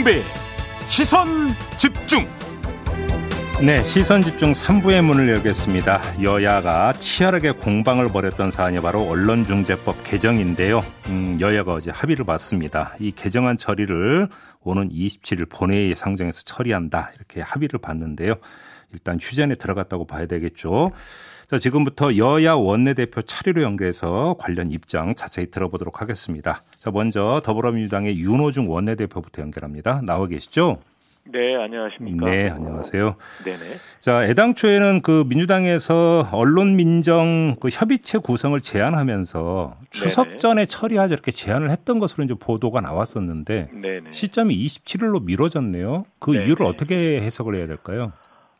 김종배 0.00 0.22
시선 0.88 1.28
집중 1.76 2.26
네, 3.62 3.84
시선 3.84 4.22
집중 4.22 4.52
3부의 4.52 5.02
문을 5.04 5.28
열겠습니다. 5.28 6.22
여야가 6.22 6.94
치열하게 6.94 7.52
공방을 7.52 8.08
벌였던 8.08 8.50
사안이 8.50 8.80
바로 8.80 9.02
언론중재법 9.02 10.02
개정인데요. 10.02 10.82
음, 11.08 11.36
여야가 11.40 11.74
어제 11.74 11.90
합의를 11.90 12.24
봤습니다. 12.24 12.94
이 12.98 13.12
개정안 13.12 13.58
처리를 13.58 14.28
오는 14.62 14.88
27일 14.88 15.50
본회의에 15.50 15.94
상정해서 15.94 16.42
처리한다. 16.44 17.12
이렇게 17.16 17.42
합의를 17.42 17.80
봤는데요. 17.80 18.34
일단 18.92 19.18
휴전에 19.20 19.56
들어갔다고 19.56 20.06
봐야 20.06 20.24
되겠죠. 20.24 20.92
자, 21.50 21.58
지금부터 21.58 22.16
여야 22.16 22.54
원내대표 22.54 23.20
차례로 23.22 23.62
연결해서 23.62 24.36
관련 24.38 24.70
입장 24.70 25.14
자세히 25.14 25.50
들어보도록 25.50 26.00
하겠습니다. 26.00 26.62
자, 26.80 26.90
먼저 26.90 27.42
더불어민주당의 27.44 28.18
윤호중 28.18 28.70
원내대표부터 28.70 29.42
연결합니다. 29.42 30.00
나와 30.02 30.26
계시죠? 30.26 30.78
네, 31.24 31.54
안녕하십니까. 31.54 32.24
네, 32.24 32.48
안녕하세요. 32.48 33.16
네네. 33.44 33.58
자, 34.00 34.24
애당초에는 34.24 35.02
그 35.02 35.24
민주당에서 35.28 36.26
언론 36.32 36.76
민정 36.76 37.56
그 37.60 37.68
협의체 37.70 38.16
구성을 38.16 38.58
제안하면서 38.58 39.76
추석 39.90 40.28
네네. 40.28 40.38
전에 40.38 40.64
처리하자 40.64 41.12
이렇게 41.12 41.30
제안을 41.30 41.68
했던 41.68 41.98
것으로 41.98 42.24
이제 42.24 42.32
보도가 42.32 42.80
나왔었는데 42.80 43.68
네네. 43.74 44.12
시점이 44.12 44.56
27일로 44.56 45.22
미뤄졌네요. 45.22 46.06
그 46.18 46.30
네네. 46.30 46.46
이유를 46.46 46.64
어떻게 46.64 47.20
해석을 47.20 47.56
해야 47.56 47.66
될까요? 47.66 48.12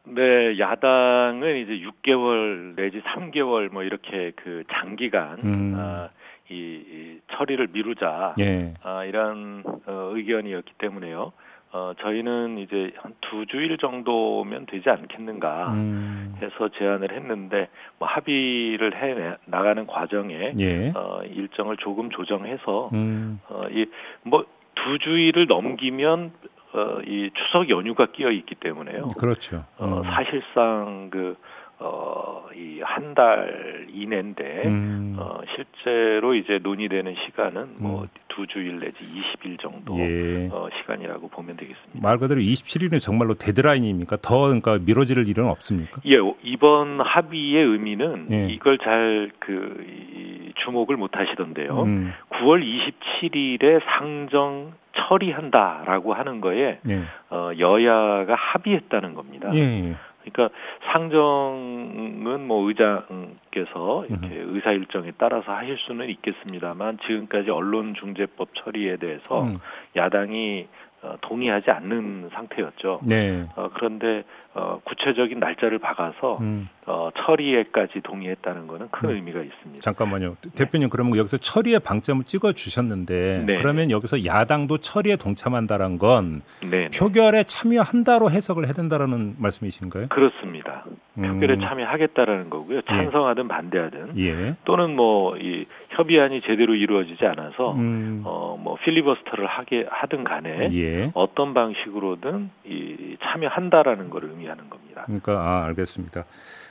네, 0.04 0.58
야당은 0.58 1.56
이제 1.56 1.80
6개월 1.80 2.76
내지 2.76 3.00
3개월 3.00 3.70
뭐 3.72 3.82
이렇게 3.82 4.32
그 4.36 4.64
장기간 4.70 5.38
음. 5.42 5.74
아, 5.78 6.10
이, 6.50 6.54
이 6.54 7.20
처리를 7.32 7.68
미루자 7.72 8.34
예. 8.40 8.74
아, 8.82 9.04
이런 9.04 9.62
어, 9.86 10.10
의견이었기 10.14 10.72
때문에요. 10.78 11.32
어, 11.72 11.92
저희는 12.00 12.58
이제 12.58 12.90
한 12.96 13.14
두 13.30 13.46
주일 13.46 13.78
정도면 13.78 14.66
되지 14.66 14.90
않겠는가 14.90 15.72
음. 15.72 16.34
해서 16.42 16.68
제안을 16.76 17.12
했는데 17.12 17.68
뭐 18.00 18.08
합의를 18.08 18.96
해 18.96 19.36
나가는 19.44 19.86
과정에 19.86 20.50
예. 20.58 20.92
어, 20.96 21.20
일정을 21.22 21.76
조금 21.76 22.10
조정해서 22.10 22.90
음. 22.92 23.38
어, 23.48 23.66
이, 23.70 23.86
뭐, 24.22 24.44
두 24.74 24.98
주일을 24.98 25.46
넘기면, 25.46 26.32
어, 26.72 26.98
이 27.06 27.30
추석 27.34 27.68
연휴가 27.68 28.06
끼어 28.06 28.30
있기 28.30 28.54
때문에요. 28.56 29.10
그렇죠. 29.10 29.64
어, 29.78 29.98
음. 29.98 30.02
사실상 30.10 31.10
그, 31.10 31.36
어, 31.80 32.44
이 32.54 32.80
한 32.82 33.14
달 33.14 33.86
이내인데, 33.92 34.62
음. 34.66 35.16
어, 35.18 35.40
실제로 35.54 36.34
이제 36.34 36.58
논의되는 36.62 37.14
시간은 37.26 37.74
뭐 37.78 38.02
음. 38.02 38.08
두 38.28 38.46
주일 38.46 38.78
내지 38.78 39.04
20일 39.04 39.58
정도 39.60 39.98
예. 39.98 40.48
어, 40.50 40.68
시간이라고 40.78 41.28
보면 41.28 41.56
되겠습니다. 41.56 41.98
말 42.00 42.18
그대로 42.18 42.40
27일은 42.40 43.00
정말로 43.00 43.34
데드라인입니까? 43.34 44.18
더 44.22 44.42
그러니까 44.42 44.78
미뤄질 44.78 45.26
일은 45.28 45.46
없습니까? 45.48 46.00
예, 46.06 46.16
이번 46.42 47.00
합의의 47.00 47.64
의미는 47.64 48.28
예. 48.30 48.48
이걸 48.50 48.78
잘 48.78 49.30
그, 49.38 49.84
이, 49.86 50.52
주목을 50.64 50.96
못 50.96 51.16
하시던데요. 51.16 51.82
음. 51.82 52.12
9월 52.30 52.62
27일에 52.62 53.80
상정 53.84 54.72
처리한다라고 54.94 56.14
하는 56.14 56.40
거에 56.40 56.80
예. 56.88 57.02
어, 57.30 57.50
여야가 57.58 58.34
합의했다는 58.34 59.14
겁니다. 59.14 59.50
예. 59.54 59.94
예. 60.26 60.30
그러니까 60.30 60.56
상정은 60.92 62.46
뭐 62.46 62.68
의장께서 62.68 64.06
이렇게 64.08 64.28
의사 64.32 64.72
일정에 64.72 65.12
따라서 65.18 65.52
하실 65.52 65.76
수는 65.78 66.08
있겠습니다만 66.08 66.98
지금까지 67.06 67.50
언론중재법 67.50 68.54
처리에 68.54 68.96
대해서 68.96 69.42
음. 69.42 69.58
야당이 69.96 70.68
어, 71.02 71.16
동의하지 71.22 71.70
않는 71.70 72.28
상태였죠. 72.34 73.00
네. 73.04 73.46
어, 73.56 73.70
그런데 73.74 74.22
어, 74.52 74.80
구체적인 74.84 75.38
날짜를 75.38 75.78
박아서 75.78 76.38
음. 76.40 76.68
어, 76.86 77.08
처리에까지 77.16 78.00
동의했다는 78.02 78.66
것은 78.66 78.88
큰 78.90 79.08
음. 79.08 79.14
의미가 79.14 79.40
있습니다. 79.40 79.80
잠깐만요. 79.80 80.36
대표님 80.54 80.90
그러면 80.90 81.16
여기서 81.16 81.38
처리의 81.38 81.80
방점을 81.80 82.24
찍어 82.24 82.52
주셨는데 82.52 83.44
네. 83.46 83.54
그러면 83.56 83.90
여기서 83.90 84.26
야당도 84.26 84.78
처리에 84.78 85.16
동참한다는 85.16 85.98
건 85.98 86.42
네, 86.62 86.88
네. 86.88 86.90
표결에 86.90 87.44
참여한다로 87.44 88.30
해석을 88.30 88.66
해야 88.66 88.72
된다는 88.72 89.36
말씀이신가요? 89.38 90.08
그렇습니다. 90.08 90.84
음. 91.18 91.22
표결에 91.40 91.58
참여하겠다라는 91.58 92.50
거고요. 92.50 92.82
찬성하든 92.82 93.48
반대하든 93.48 94.18
예. 94.18 94.56
또는 94.64 94.94
뭐 94.96 95.36
이 95.36 95.66
협의안이 95.90 96.40
제대로 96.42 96.74
이루어지지 96.74 97.24
않아서 97.26 97.72
음. 97.72 98.22
어뭐 98.24 98.76
필리버스터를 98.82 99.46
하게 99.46 99.86
하든 99.88 100.24
간에 100.24 100.70
예. 100.72 101.10
어떤 101.14 101.54
방식으로든 101.54 102.50
이 102.64 103.16
참여한다라는 103.22 104.10
걸 104.10 104.24
의미하는 104.24 104.70
겁니다. 104.70 105.02
그러니까 105.06 105.32
아, 105.32 105.64
알겠습니다. 105.66 106.24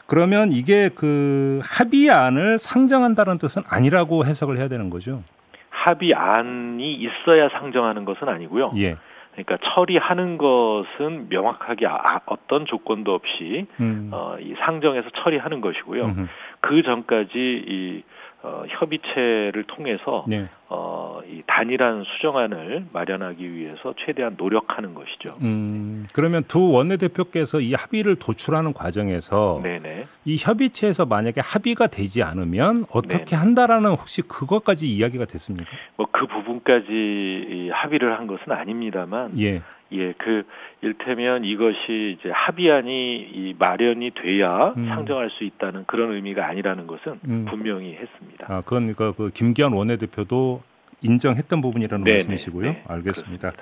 그러면 0.08 0.52
이게 0.52 0.90
그 0.90 1.60
합의안을 1.64 2.58
상정한다는 2.58 3.38
뜻은 3.38 3.62
아니라고 3.68 4.26
해석을 4.26 4.58
해야 4.58 4.68
되는 4.68 4.90
거죠? 4.90 5.24
합의안이 5.70 6.94
있어야 6.96 7.50
상정하는 7.50 8.06
것은 8.06 8.28
아니고요. 8.28 8.74
예. 8.78 8.98
그러니까 9.44 9.58
처리하는 9.74 10.38
것은 10.38 11.28
명확하게 11.30 11.88
아- 11.88 12.22
어떤 12.26 12.66
조건도 12.66 13.14
없이 13.14 13.68
음. 13.80 14.10
어, 14.12 14.36
이 14.40 14.54
상정해서 14.60 15.10
처리하는 15.12 15.62
것이고요. 15.62 16.06
음흠. 16.06 16.28
그 16.62 16.84
전까지 16.84 17.64
이 17.68 18.04
어, 18.42 18.64
협의체를 18.70 19.66
통해서 19.68 20.24
네. 20.28 20.48
어, 20.70 21.20
이 21.28 21.42
단일한 21.46 22.04
수정안을 22.06 22.86
마련하기 22.94 23.54
위해서 23.54 23.94
최대한 23.98 24.36
노력하는 24.38 24.94
것이죠. 24.94 25.36
음, 25.42 26.08
그러면 26.14 26.44
두 26.48 26.72
원내대표께서 26.72 27.60
이 27.60 27.74
합의를 27.74 28.16
도출하는 28.16 28.74
과정에서 28.74 29.60
네네. 29.62 30.08
이 30.26 30.38
협의체에서 30.40 31.06
만약에 31.06 31.42
합의가 31.42 31.88
되지 31.88 32.24
않으면 32.24 32.86
어떻게 32.92 33.26
네네. 33.26 33.36
한다라는 33.36 33.92
혹시 33.92 34.22
그것까지 34.22 34.88
이야기가 34.88 35.26
됐습니까? 35.26 35.70
뭐 35.98 36.10
그 36.20 36.28
부분까지 36.28 36.86
이 36.92 37.70
합의를 37.72 38.20
한 38.20 38.28
것은 38.28 38.52
아닙니다만, 38.52 39.40
예. 39.40 39.62
예, 39.92 40.14
그 40.14 40.44
일테면 40.82 41.44
이것이 41.46 42.18
이제 42.20 42.30
합의안이 42.32 43.16
이 43.34 43.56
마련이 43.58 44.12
돼야 44.12 44.74
음. 44.78 44.88
상정할 44.88 45.30
수 45.32 45.44
있다는 45.44 45.86
그런 45.88 46.14
의미가 46.14 46.46
아니라는 46.48 46.88
것은 46.88 47.20
음. 47.26 47.46
분명히 47.50 47.94
했습니다. 47.94 48.46
아, 48.48 48.62
그건 48.62 48.94
그러니까 48.94 49.12
그 49.18 49.32
김기현 49.32 49.74
원내대표도 49.74 50.62
인정했던 51.02 51.62
부분이라는 51.62 52.04
네네. 52.04 52.18
말씀이시고요. 52.18 52.72
네, 52.72 52.84
알겠습니다. 52.88 53.54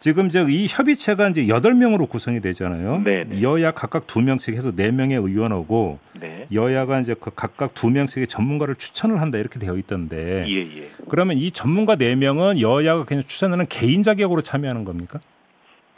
지금 0.00 0.26
이제 0.26 0.44
이 0.48 0.66
협의체가 0.66 1.28
이제 1.28 1.46
여덟 1.48 1.74
명으로 1.74 2.06
구성이 2.06 2.40
되잖아요. 2.40 3.02
네네. 3.04 3.42
여야 3.42 3.70
각각 3.70 4.06
두 4.06 4.22
명씩 4.22 4.56
해서 4.56 4.74
네 4.74 4.90
명의 4.90 5.18
의원하고 5.18 5.98
네. 6.18 6.46
여야가 6.52 7.00
이제 7.00 7.14
그 7.20 7.30
각각 7.34 7.74
두 7.74 7.90
명씩의 7.90 8.26
전문가를 8.26 8.76
추천을 8.76 9.20
한다 9.20 9.36
이렇게 9.36 9.58
되어 9.58 9.76
있던데 9.76 10.46
예, 10.48 10.78
예. 10.78 10.90
그러면 11.10 11.36
이 11.36 11.50
전문가 11.50 11.96
네 11.96 12.16
명은 12.16 12.62
여야가 12.62 13.04
그냥 13.04 13.22
추천하는 13.22 13.66
개인 13.68 14.02
자격으로 14.02 14.40
참여하는 14.40 14.86
겁니까? 14.86 15.20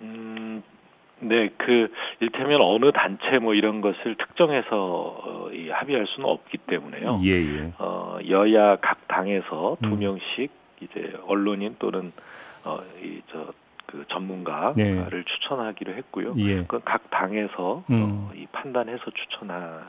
음, 0.03 0.63
네, 1.21 1.51
그 1.57 1.93
일테면 2.21 2.61
어느 2.61 2.91
단체 2.93 3.39
뭐 3.39 3.55
이런 3.55 3.81
것을 3.81 4.17
특정해서 4.17 4.69
어, 4.71 5.51
이 5.53 5.71
합의할 5.71 6.07
수는 6.09 6.29
없기 6.29 6.59
때문에요. 6.59 7.21
예, 7.23 7.31
예. 7.31 7.73
어, 7.79 8.19
여야 8.29 8.77
각 8.77 9.07
당에서 9.07 9.77
두 9.83 9.89
음. 9.89 9.99
명씩 10.01 10.51
이제 10.81 11.15
언론인 11.27 11.77
또는 11.79 12.13
어, 12.65 12.81
이저 13.01 13.53
그 13.87 14.05
전문가를 14.09 14.75
네. 14.75 15.25
추천하기로 15.27 15.93
했고요. 15.95 16.35
예. 16.39 16.65
그각 16.65 17.11
당에서 17.11 17.85
음. 17.91 18.03
어, 18.03 18.31
이 18.35 18.47
판단해서 18.51 19.05
추천할 19.05 19.85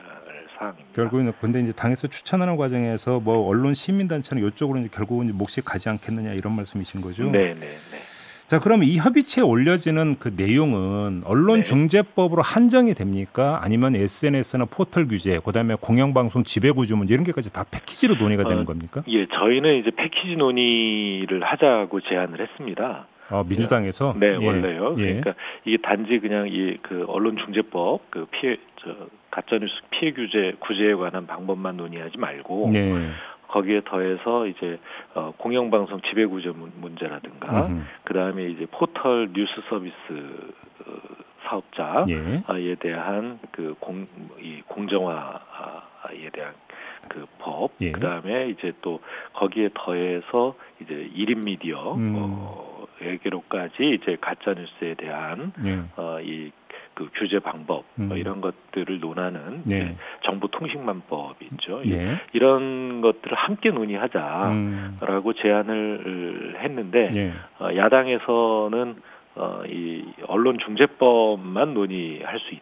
사항입니다. 0.58 0.92
결국은 0.94 1.32
근데 1.40 1.60
이제 1.60 1.72
당에서 1.72 2.06
추천하는 2.06 2.56
과정에서 2.56 3.18
뭐 3.20 3.46
언론 3.46 3.74
시민 3.74 4.06
단체는 4.06 4.46
이쪽으로 4.46 4.78
이제 4.80 4.88
결국은 4.92 5.26
이제 5.26 5.34
몫이 5.34 5.62
가지 5.62 5.88
않겠느냐 5.88 6.32
이런 6.34 6.54
말씀이신 6.54 7.00
거죠. 7.00 7.24
네, 7.24 7.54
네, 7.54 7.60
네. 7.60 8.13
자, 8.54 8.60
그럼 8.60 8.84
이 8.84 8.98
협의체에 8.98 9.42
올려지는 9.42 10.14
그 10.20 10.32
내용은 10.36 11.22
언론 11.24 11.56
네. 11.58 11.62
중재법으로 11.64 12.40
한정이 12.40 12.94
됩니까? 12.94 13.58
아니면 13.60 13.96
SNS나 13.96 14.66
포털 14.66 15.08
규제, 15.08 15.40
그다음에 15.44 15.74
공영방송 15.80 16.44
지배구조문 16.44 17.08
이런 17.08 17.24
게까지 17.24 17.52
다 17.52 17.64
패키지로 17.68 18.14
논의가 18.14 18.44
되는 18.44 18.62
어, 18.62 18.64
겁니까? 18.64 19.02
예, 19.08 19.26
저희는 19.26 19.80
이제 19.80 19.90
패키지 19.90 20.36
논의를 20.36 21.42
하자고 21.42 22.00
제안을 22.02 22.40
했습니다. 22.42 23.08
아, 23.30 23.42
민주당에서 23.48 24.14
네, 24.20 24.38
예. 24.40 24.46
원래요. 24.46 24.94
예. 24.98 25.04
그러니까 25.04 25.34
이게 25.64 25.78
단지 25.78 26.20
그냥 26.20 26.46
이 26.46 26.76
그 26.82 27.06
언론중재법 27.08 28.08
그 28.10 28.26
피해 28.30 28.56
저 28.76 28.94
가짜뉴스 29.32 29.74
피해 29.90 30.12
규제 30.12 30.54
구제에 30.60 30.94
관한 30.94 31.26
방법만 31.26 31.76
논의하지 31.76 32.18
말고 32.18 32.70
네. 32.72 33.10
거기에 33.48 33.82
더해서 33.84 34.46
이제 34.46 34.78
어, 35.14 35.32
공영방송 35.36 36.00
지배구조 36.02 36.52
문- 36.54 36.72
문제라든가. 36.80 37.68
그 38.04 38.14
다음에 38.14 38.46
이제 38.46 38.66
포털 38.70 39.28
뉴스 39.32 39.52
서비스 39.68 39.94
어, 40.86 40.92
사업자에 41.44 42.04
예. 42.08 42.74
대한 42.76 43.38
그 43.52 43.74
공 43.80 44.06
이 44.40 44.62
공정화에 44.66 46.30
대한 46.32 46.54
그 47.08 47.26
법, 47.38 47.70
예. 47.80 47.92
그 47.92 48.00
다음에 48.00 48.48
이제 48.48 48.72
또 48.80 49.00
거기에 49.34 49.68
더해서 49.74 50.54
이제 50.80 51.08
일인 51.14 51.44
미디어 51.44 51.94
음. 51.94 52.14
어, 52.16 52.86
외교로까지 53.00 53.90
이제 54.00 54.16
가짜 54.20 54.54
뉴스에 54.54 54.94
대한 54.94 55.52
예. 55.66 55.80
어, 55.96 56.18
이 56.22 56.50
그 56.94 57.08
규제 57.14 57.40
방법 57.40 57.84
음. 57.98 58.08
뭐 58.08 58.16
이런 58.16 58.40
것들을 58.40 59.00
논하는 59.00 59.62
예. 59.70 59.76
이제 59.76 59.96
정보 60.22 60.48
통신망법이 60.48 61.48
있죠. 61.52 61.82
예. 61.88 62.20
이런 62.32 63.00
것들을 63.00 63.36
함께 63.36 63.70
논의하자라고 63.70 65.28
음. 65.28 65.34
제안을 65.36 66.56
했는데 66.60 67.08
예. 67.14 67.32
어, 67.58 67.74
야당에서는 67.76 68.96
어, 69.36 69.62
이 69.66 70.04
언론 70.28 70.58
중재법만 70.58 71.74
논의할 71.74 72.38
수 72.38 72.54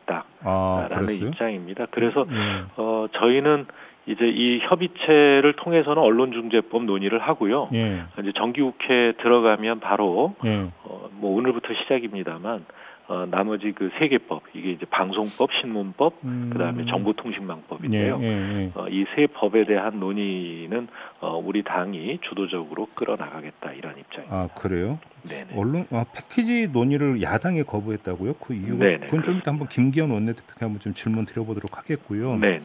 아, 0.45 0.87
있다라는 0.87 1.07
그랬어요? 1.07 1.29
입장입니다. 1.29 1.87
그래서 1.91 2.27
예. 2.31 2.65
어, 2.77 3.07
저희는 3.13 3.67
이제 4.07 4.27
이 4.27 4.59
협의체를 4.61 5.55
통해서는 5.57 6.03
언론중재법 6.03 6.85
논의를 6.85 7.21
하고요. 7.21 7.69
예. 7.75 8.03
이제 8.21 8.33
정기국회 8.35 9.13
들어가면 9.19 9.81
바로 9.81 10.35
예. 10.45 10.69
어, 10.85 11.09
뭐 11.13 11.37
오늘부터 11.37 11.75
시작입니다만 11.75 12.65
어, 13.09 13.27
나머지 13.31 13.73
그 13.73 13.91
세 13.99 14.09
개법 14.09 14.43
이게 14.55 14.71
이제 14.73 14.87
방송법, 14.87 15.51
신문법, 15.61 16.15
음. 16.25 16.51
그다음에 16.53 16.87
정보통신망법인데요. 16.87 18.19
예, 18.23 18.27
예, 18.27 18.61
예. 18.65 18.71
어, 18.75 18.87
이세 18.89 19.27
법에 19.35 19.65
대한 19.67 20.01
논의는 20.01 20.89
어, 21.21 21.37
우리 21.37 21.63
당이 21.63 22.19
주도적으로 22.23 22.89
끌어나가겠다 22.95 23.73
이런 23.73 23.99
입장입니다. 23.99 24.35
아, 24.37 24.49
그래요? 24.59 24.99
네네. 25.29 25.49
언론 25.57 25.87
아, 25.91 26.05
패키지 26.15 26.69
논의를 26.73 27.23
야당이 27.23 27.65
거부했다고요? 27.65 28.35
그 28.35 28.55
이유가 28.55 28.85
네네, 28.85 29.07
그건 29.07 29.23
좀 29.23 29.37
이따 29.39 29.51
한번 29.51 29.69
김기현 29.69 30.11
원내대표께 30.11 30.65
한번 30.65 30.81
좀 30.81 30.95
질문 30.95 31.27
드려보도록 31.27 31.77
하겠고요. 31.79 32.37
네네. 32.37 32.63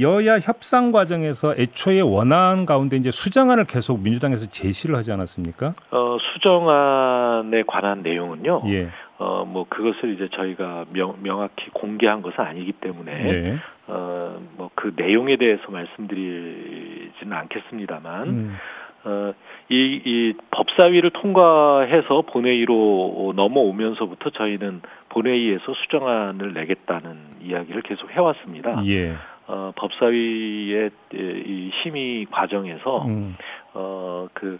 여야 0.00 0.38
협상 0.38 0.90
과정에서 0.90 1.54
애초에 1.58 2.00
원안 2.00 2.64
가운데 2.64 2.96
이제 2.96 3.10
수정안을 3.10 3.66
계속 3.66 4.00
민주당에서 4.00 4.46
제시를 4.46 4.96
하지 4.96 5.12
않았습니까? 5.12 5.74
어, 5.90 6.16
수정안에 6.32 7.62
관한 7.66 8.02
내용은요. 8.02 8.62
예. 8.68 8.88
어, 9.18 9.44
뭐 9.44 9.66
그것을 9.68 10.14
이제 10.14 10.28
저희가 10.32 10.86
명, 10.92 11.16
명확히 11.22 11.70
공개한 11.70 12.22
것은 12.22 12.40
아니기 12.40 12.72
때문에 12.72 13.22
네. 13.22 13.56
어, 13.86 14.40
뭐 14.56 14.70
그 14.82 14.92
내용에 14.96 15.36
대해서 15.36 15.62
말씀드리지는 15.70 17.32
않겠습니다만 17.32 18.28
음. 18.28 18.56
어, 19.04 19.32
이, 19.68 20.00
이 20.04 20.34
법사위를 20.50 21.10
통과해서 21.10 22.22
본회의로 22.22 23.32
넘어오면서부터 23.36 24.30
저희는 24.30 24.82
본회의에서 25.08 25.72
수정안을 25.72 26.52
내겠다는 26.54 27.16
이야기를 27.42 27.82
계속 27.82 28.10
해왔습니다. 28.10 28.84
예. 28.86 29.14
어, 29.46 29.72
법사위의 29.76 30.90
이 31.14 31.70
심의 31.82 32.26
과정에서 32.28 33.04
음. 33.06 33.36
어, 33.74 34.28
그, 34.32 34.58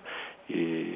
이, 0.51 0.87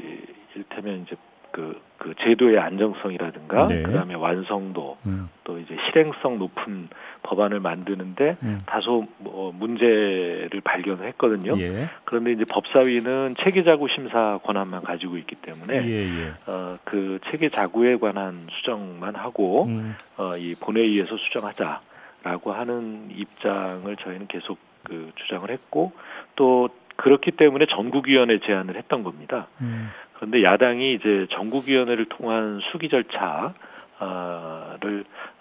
이를테면 0.55 1.03
이제 1.03 1.17
그, 1.57 1.81
그 1.97 2.13
제도의 2.21 2.59
안정성이라든가, 2.59 3.69
네. 3.69 3.81
그 3.81 3.91
다음에 3.91 4.13
완성도, 4.13 4.99
음. 5.07 5.31
또 5.43 5.59
이제 5.59 5.75
실행성 5.87 6.39
높은 6.39 6.91
법안을 7.23 7.61
만드는데 7.61 8.37
음. 8.43 8.63
다소 8.67 9.07
뭐 9.17 9.53
문제를 9.53 10.61
발견했거든요. 10.63 11.59
예. 11.59 11.89
그런데 12.05 12.33
이제 12.33 12.45
법사위는 12.45 13.37
체계 13.39 13.65
자구 13.65 13.89
심사 13.89 14.39
권한만 14.45 14.83
가지고 14.83 15.17
있기 15.17 15.37
때문에 15.37 15.83
예, 15.87 16.25
예. 16.27 16.33
어, 16.47 16.77
그 16.85 17.21
체계 17.31 17.49
자구에 17.49 17.97
관한 17.97 18.47
수정만 18.51 19.15
하고 19.15 19.65
음. 19.65 19.95
어, 20.19 20.37
이 20.37 20.55
본회의에서 20.61 21.17
수정하자라고 21.17 22.53
하는 22.53 23.09
입장을 23.17 23.97
저희는 23.97 24.27
계속 24.27 24.59
그 24.83 25.11
주장을 25.17 25.51
했고 25.51 25.93
또 26.35 26.69
그렇기 26.97 27.33
때문에 27.33 27.67
전국위원회 27.67 28.41
제안을 28.41 28.77
했던 28.77 29.03
겁니다. 29.03 29.49
음. 29.61 29.91
그런데 30.17 30.43
야당이 30.43 30.95
이제 30.95 31.27
전국위원회를 31.31 32.07
통한 32.07 32.61
수기 32.73 32.89
절차를 32.89 33.55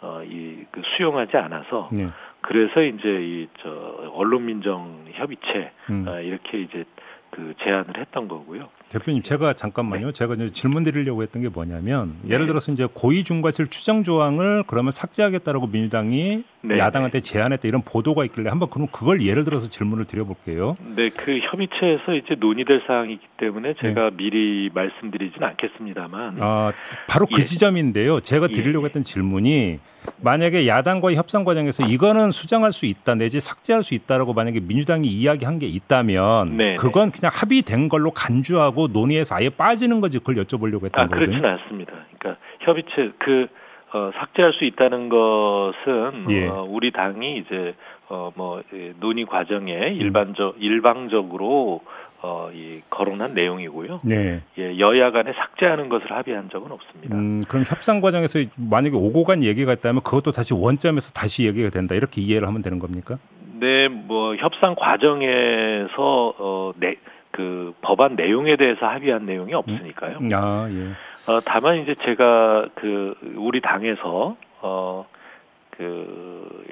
어, 0.02 0.22
이그 0.24 0.82
수용하지 0.98 1.38
않아서 1.38 1.90
네. 1.92 2.08
그래서 2.42 2.82
이제 2.82 3.10
이 3.22 3.48
저 3.62 3.70
언론민정 4.14 5.06
협의체 5.14 5.72
음. 5.90 6.06
어, 6.08 6.20
이렇게 6.20 6.62
이제 6.62 6.84
그 7.32 7.54
제안을 7.64 7.98
했던 7.98 8.28
거고요. 8.28 8.64
대표님 8.90 9.24
제가 9.24 9.54
잠깐만요. 9.54 10.12
제가 10.14 10.36
이제 10.36 10.50
질문 10.52 10.84
드리려고 10.84 11.22
했던 11.24 11.42
게 11.42 11.50
뭐냐면 11.50 12.16
네. 12.22 12.34
예를 12.36 12.46
들어서 12.46 12.72
이제 12.72 12.88
고의 12.94 13.24
중과실 13.24 13.68
추정 13.68 14.04
조항을 14.04 14.64
그러면 14.68 14.92
삭제하겠다라고 14.92 15.68
민주당이 15.68 16.44
네, 16.68 16.80
야당한테 16.80 17.22
제안했다 17.22 17.68
이런 17.68 17.82
보도가 17.84 18.26
있길래 18.26 18.50
한번 18.50 18.70
그럼 18.70 18.88
그걸 18.92 19.22
예를 19.22 19.44
들어서 19.44 19.70
질문을 19.70 20.06
드려볼게요. 20.06 20.76
네, 20.96 21.10
그 21.10 21.40
협의체에서 21.40 22.16
이제 22.16 22.36
논의될 22.36 22.84
사항이기 22.88 23.26
때문에 23.38 23.76
제가 23.82 24.10
네. 24.10 24.18
미리 24.18 24.70
말씀드리지는 24.74 25.48
않겠습니다만 25.48 26.38
아 26.40 26.72
바로 27.08 27.26
그 27.28 27.40
예. 27.40 27.44
지점인데요. 27.44 28.20
제가 28.22 28.48
예, 28.50 28.54
드리려고 28.54 28.86
예. 28.86 28.88
했던 28.88 29.04
질문이 29.04 29.80
만약에 30.22 30.68
야당과의 30.68 31.16
협상 31.16 31.44
과정에서 31.44 31.86
이거는 31.88 32.32
수정할 32.32 32.74
수 32.74 32.86
있다 32.86 33.16
내지 33.16 33.40
삭제할 33.40 33.84
수 33.84 33.94
있다라고 33.94 34.34
만약에 34.34 34.60
민주당이 34.60 35.08
이야기한 35.08 35.60
게 35.60 35.68
있다면 35.68 36.58
네, 36.58 36.76
그건 36.76 37.12
그냥 37.12 37.32
합의된 37.34 37.90
걸로 37.90 38.12
간주하고 38.12 38.88
논의에서 38.88 39.36
아예 39.36 39.50
빠지는 39.50 40.02
거지 40.02 40.20
그걸 40.20 40.36
여쭤보려고 40.36 40.86
했던 40.86 41.06
아 41.06 41.08
거거든요. 41.08 41.26
그렇지는 41.26 41.50
않습니다. 41.50 41.94
그러니까 42.18 42.42
협의체 42.62 43.12
그 43.20 43.48
어, 43.94 44.12
삭제할 44.16 44.54
수 44.54 44.66
있다는 44.66 45.10
것은 45.10 46.26
예. 46.30 46.48
어, 46.48 46.66
우리 46.68 46.92
당이 46.92 47.38
이제 47.38 47.76
어 48.10 48.32
뭐 48.36 48.62
논의 49.00 49.26
과정에 49.26 49.74
일반적 49.74 50.58
일방적으로 50.60 51.82
어, 52.22 52.50
이 52.54 52.82
거론한 52.90 53.34
내용이고요. 53.36 54.00
네. 54.04 54.42
예, 54.58 54.80
여야 54.80 55.12
간에 55.12 55.32
삭제하는 55.34 55.90
것을 55.90 56.12
합의한 56.12 56.50
적은 56.50 56.72
없습니다. 56.72 57.16
음, 57.16 57.42
그럼 57.48 57.64
협상 57.68 58.02
과정에서 58.02 58.40
만약에 58.58 58.96
오고 58.96 59.24
간 59.24 59.44
얘기가 59.44 59.74
있다면 59.74 60.02
그것도 60.02 60.32
다시 60.32 60.54
원점에서 60.54 61.12
다시 61.12 61.46
얘기가 61.46 61.70
된다 61.70 61.94
이렇게 61.94 62.22
이해를 62.22 62.48
하면 62.48 62.62
되는 62.64 62.80
겁니까? 62.80 63.18
네, 63.60 63.88
뭐 63.88 64.36
협상 64.36 64.76
과정에서 64.76 66.34
어, 66.40 66.72
내, 66.78 66.96
그 67.36 67.74
법안 67.82 68.16
내용에 68.16 68.56
대해서 68.56 68.88
합의한 68.88 69.26
내용이 69.26 69.54
없으니까요. 69.54 70.20
아 70.34 70.68
예. 70.72 70.88
어, 71.30 71.40
다만 71.46 71.80
이제 71.80 71.94
제가 71.96 72.70
그 72.76 73.14
우리 73.36 73.60
당에서 73.60 74.38
어그 74.62 76.64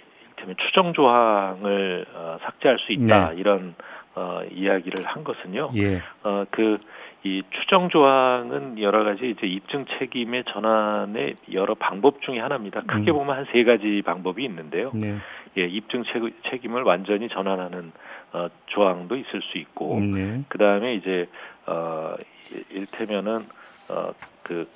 추정 0.66 0.94
조항을 0.94 2.06
어, 2.14 2.38
삭제할 2.44 2.80
수 2.80 2.94
있다 2.94 3.32
네. 3.32 3.36
이런 3.40 3.76
어 4.16 4.42
이야기를 4.50 5.06
한 5.06 5.26
것은요. 5.26 5.72
예. 5.76 6.02
어 6.24 6.46
그 6.50 6.78
이 7.26 7.42
추정 7.52 7.88
조항은 7.88 8.82
여러 8.82 9.06
가지 9.06 9.30
이제 9.30 9.48
입증 9.48 9.86
책임의 9.98 10.44
전환의 10.50 11.36
여러 11.54 11.74
방법 11.74 12.22
중에 12.22 12.38
하나입니다. 12.40 12.82
크게 12.82 13.12
음. 13.12 13.16
보면 13.18 13.38
한 13.38 13.46
세 13.54 13.64
가지 13.64 14.02
방법이 14.02 14.44
있는데요. 14.44 14.92
네. 14.94 15.16
예, 15.58 15.64
입증 15.64 16.04
책, 16.04 16.22
책임을 16.50 16.84
완전히 16.84 17.30
전환하는 17.30 17.94
어, 18.34 18.50
조항도 18.66 19.16
있을 19.16 19.42
수 19.44 19.58
있고, 19.60 19.98
음, 19.98 20.12
네. 20.12 20.44
그 20.50 20.58
다음에 20.58 20.96
이제 20.96 21.30
어, 21.68 22.16
이- 22.52 22.64
일테면은 22.76 23.48
어, 23.90 24.14
그, 24.42 24.68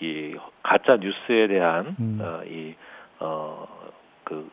이 0.00 0.36
가짜 0.62 0.96
뉴스에 0.96 1.48
대한 1.48 1.96
음. 1.98 2.18
어, 2.20 2.42
이 2.44 2.74
어, 3.18 3.66
그, 4.24 4.50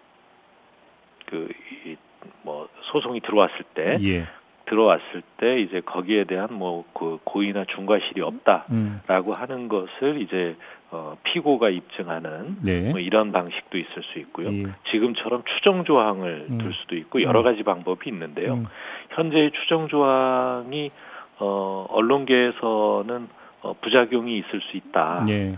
그, 1.25 1.49
이, 1.85 1.97
뭐 2.43 2.69
소송이 2.83 3.19
들어왔을 3.19 3.63
때 3.73 3.97
예. 4.01 4.25
들어왔을 4.65 5.21
때 5.37 5.59
이제 5.59 5.81
거기에 5.81 6.23
대한 6.25 6.53
뭐 6.53 6.83
그 6.93 7.19
고의나 7.25 7.65
중과실이 7.65 8.21
없다라고 8.21 9.31
음. 9.31 9.33
하는 9.35 9.67
것을 9.67 10.21
이제 10.21 10.55
어, 10.91 11.17
피고가 11.23 11.69
입증하는 11.69 12.57
네. 12.63 12.91
뭐 12.91 12.99
이런 12.99 13.31
방식도 13.31 13.77
있을 13.77 14.03
수 14.03 14.19
있고요. 14.19 14.53
예. 14.53 14.63
지금처럼 14.91 15.43
추정 15.45 15.83
조항을 15.83 16.47
음. 16.49 16.57
둘 16.59 16.73
수도 16.73 16.95
있고 16.95 17.21
여러 17.23 17.41
가지 17.43 17.63
방법이 17.63 18.09
있는데요. 18.09 18.53
음. 18.53 18.65
현재의 19.09 19.51
추정 19.51 19.87
조항이 19.87 20.91
어, 21.39 21.87
언론계에서는 21.89 23.27
어, 23.63 23.73
부작용이 23.81 24.37
있을 24.37 24.61
수 24.61 24.77
있다라는 24.77 25.27
예. 25.29 25.57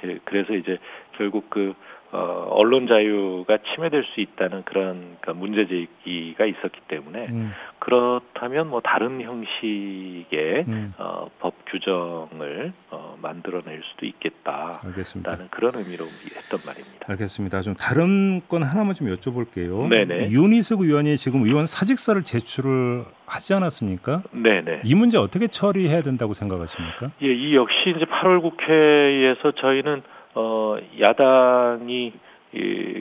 그- 0.00 0.20
그래서 0.24 0.54
이제 0.54 0.78
결국 1.16 1.48
그 1.48 1.74
어, 2.16 2.48
언론 2.50 2.86
자유가 2.86 3.58
침해될 3.58 4.04
수 4.14 4.20
있다는 4.22 4.62
그런 4.64 5.16
그러니까 5.20 5.34
문제 5.34 5.66
제기가 5.66 6.46
있었기 6.46 6.80
때문에 6.88 7.26
음. 7.26 7.52
그렇다면 7.78 8.68
뭐 8.68 8.80
다른 8.80 9.20
형식의 9.20 10.64
음. 10.66 10.94
어, 10.96 11.28
법 11.40 11.54
규정을 11.66 12.72
어, 12.90 13.18
만들어낼 13.20 13.82
수도 13.90 14.06
있겠다라는 14.06 14.78
알겠습니다. 14.86 15.38
그런 15.50 15.74
의미로 15.74 16.04
했던 16.06 16.58
말입니다. 16.64 17.06
알겠습니다. 17.06 17.60
좀 17.60 17.74
다른 17.74 18.40
건 18.48 18.62
하나만 18.62 18.94
좀 18.94 19.08
여쭤볼게요. 19.14 19.86
네네. 19.88 20.30
윤희석 20.30 20.80
의원이 20.80 21.18
지금 21.18 21.44
의원 21.44 21.66
사직서를 21.66 22.24
제출을 22.24 23.04
하지 23.26 23.52
않았습니까? 23.52 24.22
네네. 24.30 24.82
이 24.84 24.94
문제 24.94 25.18
어떻게 25.18 25.48
처리해야 25.48 26.00
된다고 26.00 26.32
생각하십니까? 26.32 27.10
예, 27.20 27.26
이 27.26 27.54
역시 27.54 27.92
이제 27.94 28.06
8월 28.06 28.40
국회에서 28.40 29.52
저희는 29.52 30.02
어 30.36 30.76
야당이 31.00 32.12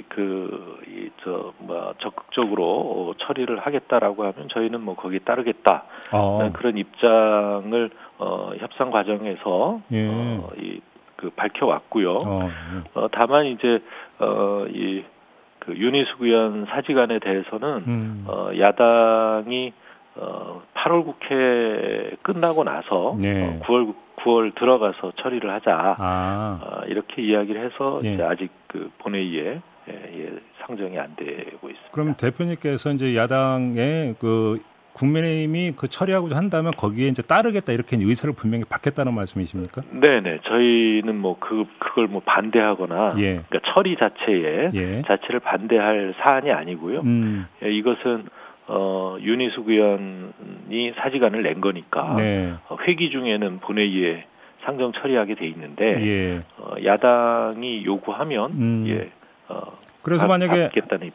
이그이저뭐 0.06 1.26
적극적으로 2.00 2.66
어, 2.66 3.14
처리를 3.18 3.60
하겠다라고 3.60 4.24
하면 4.24 4.50
저희는 4.50 4.82
뭐 4.82 4.96
거기에 4.96 5.20
따르겠다 5.20 5.84
아, 6.12 6.50
그런 6.54 6.78
입장을 6.78 7.90
어, 8.18 8.52
협상 8.58 8.92
과정에서 8.92 9.82
예. 9.92 10.08
어, 10.08 10.50
이, 10.58 10.82
그 11.16 11.30
밝혀왔고요. 11.30 12.14
어, 12.14 12.50
어, 12.94 13.08
다만 13.12 13.46
이제 13.46 13.80
어, 14.20 14.66
이, 14.70 15.04
그 15.60 15.74
윤희숙 15.76 16.22
의원 16.24 16.66
사직안에 16.66 17.20
대해서는 17.20 17.84
음. 17.88 18.26
어, 18.28 18.50
야당이 18.58 19.74
어, 20.16 20.62
8월 20.74 21.04
국회 21.06 22.12
끝나고 22.22 22.64
나서 22.64 23.16
네. 23.20 23.44
어, 23.44 23.60
9월 23.66 23.94
9월 24.18 24.56
들어가서 24.56 25.14
처리를 25.18 25.52
하자 25.52 25.96
아, 26.00 26.60
어, 26.62 26.86
이렇게 26.88 27.22
이야기를 27.22 27.66
해서 27.66 28.02
예. 28.06 28.14
이제 28.14 28.24
아직 28.24 28.50
그 28.68 28.90
본회의에 29.00 29.62
예, 29.88 29.94
예, 29.94 30.32
상정이 30.66 30.98
안 30.98 31.16
되고 31.16 31.70
있습니다. 31.70 31.92
그럼 31.92 32.16
대표님께서 32.18 32.92
이제 32.94 33.16
야당의 33.16 34.16
그 34.20 34.60
국민의힘이 34.94 35.74
그 35.76 35.88
처리하고자 35.90 36.36
한다면 36.38 36.72
거기에 36.76 37.10
이제 37.10 37.22
따르겠다 37.22 37.74
이렇게 37.74 37.98
의사를 37.98 38.34
분명히 38.34 38.64
받겠다는 38.64 39.14
말씀이십니까? 39.14 39.82
네네 39.92 40.40
저희는 40.46 41.18
뭐 41.18 41.36
그 41.40 41.66
그걸 41.80 42.08
뭐 42.08 42.22
반대하거나 42.26 43.16
예. 43.18 43.44
그러니까 43.48 43.60
처리 43.74 43.98
자체에 43.98 44.72
예. 44.74 45.02
자체를 45.04 45.42
반대할 45.42 46.16
사안이 46.20 46.50
아니고요. 46.52 47.02
음, 47.02 47.46
예, 47.64 47.70
이것은 47.72 48.28
어, 48.68 49.18
윤희숙 49.22 49.70
의원이 49.70 50.94
사직안을 50.98 51.44
낸 51.44 51.62
거니까 51.62 52.16
네. 52.18 52.54
어, 52.68 52.78
회기 52.88 53.10
중에는 53.12 53.60
본회의에 53.60 54.26
상정 54.64 54.94
처리하게 54.94 55.36
돼 55.36 55.48
있는데 55.48 55.86
예. 56.06 56.42
어, 56.58 56.74
야당이 56.84 57.86
요구하면 57.86 58.52
음. 58.54 58.86
예 58.88 59.12
어, 59.48 59.62
그래서 60.02 60.28
받- 60.28 60.40
만약에. 60.40 60.70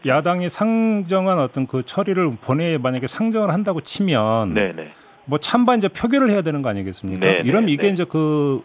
야당이 0.06 0.48
상정한 0.48 1.38
어떤 1.40 1.66
그 1.66 1.84
처리를 1.84 2.30
본회의에 2.40 2.78
만약에 2.78 3.06
상정을 3.08 3.50
한다고 3.52 3.80
치면 3.80 4.54
네네 4.54 4.92
뭐 5.24 5.38
찬반 5.38 5.78
이제 5.78 5.88
표결을 5.88 6.30
해야 6.30 6.42
되는 6.42 6.62
거 6.62 6.68
아니겠습니까? 6.68 7.24
네, 7.24 7.32
네, 7.42 7.48
이러면 7.48 7.68
이게 7.68 7.82
네. 7.88 7.88
이제 7.92 8.04
그 8.04 8.62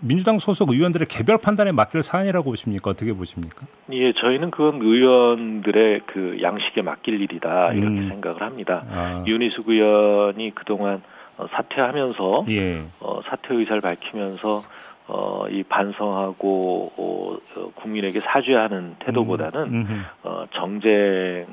민주당 0.00 0.38
소속 0.38 0.70
의원들의 0.70 1.08
개별 1.08 1.38
판단에 1.38 1.72
맡길 1.72 2.02
사안이라고 2.02 2.50
보십니까? 2.50 2.90
어떻게 2.90 3.12
보십니까? 3.12 3.66
예 3.92 4.12
저희는 4.12 4.50
그건 4.50 4.80
의원들의 4.80 6.02
그 6.06 6.38
양식에 6.40 6.82
맡길 6.82 7.20
일이다 7.20 7.72
이렇게 7.72 7.98
음. 7.98 8.08
생각을 8.08 8.42
합니다. 8.42 8.84
아, 8.90 9.24
윤희숙 9.26 9.68
의원이 9.68 10.54
그동안 10.54 11.02
어, 11.36 11.46
사퇴하면서 11.50 12.46
예. 12.50 12.84
어, 13.00 13.20
사퇴 13.22 13.54
의사를 13.54 13.80
밝히면서 13.80 14.62
어, 15.08 15.46
이 15.50 15.62
반성하고 15.62 16.92
어, 16.96 17.60
어, 17.60 17.70
국민에게 17.74 18.20
사죄하는 18.20 18.96
태도보다는 19.00 19.62
음흠. 19.62 19.92
어, 20.24 20.44
정쟁 20.52 21.46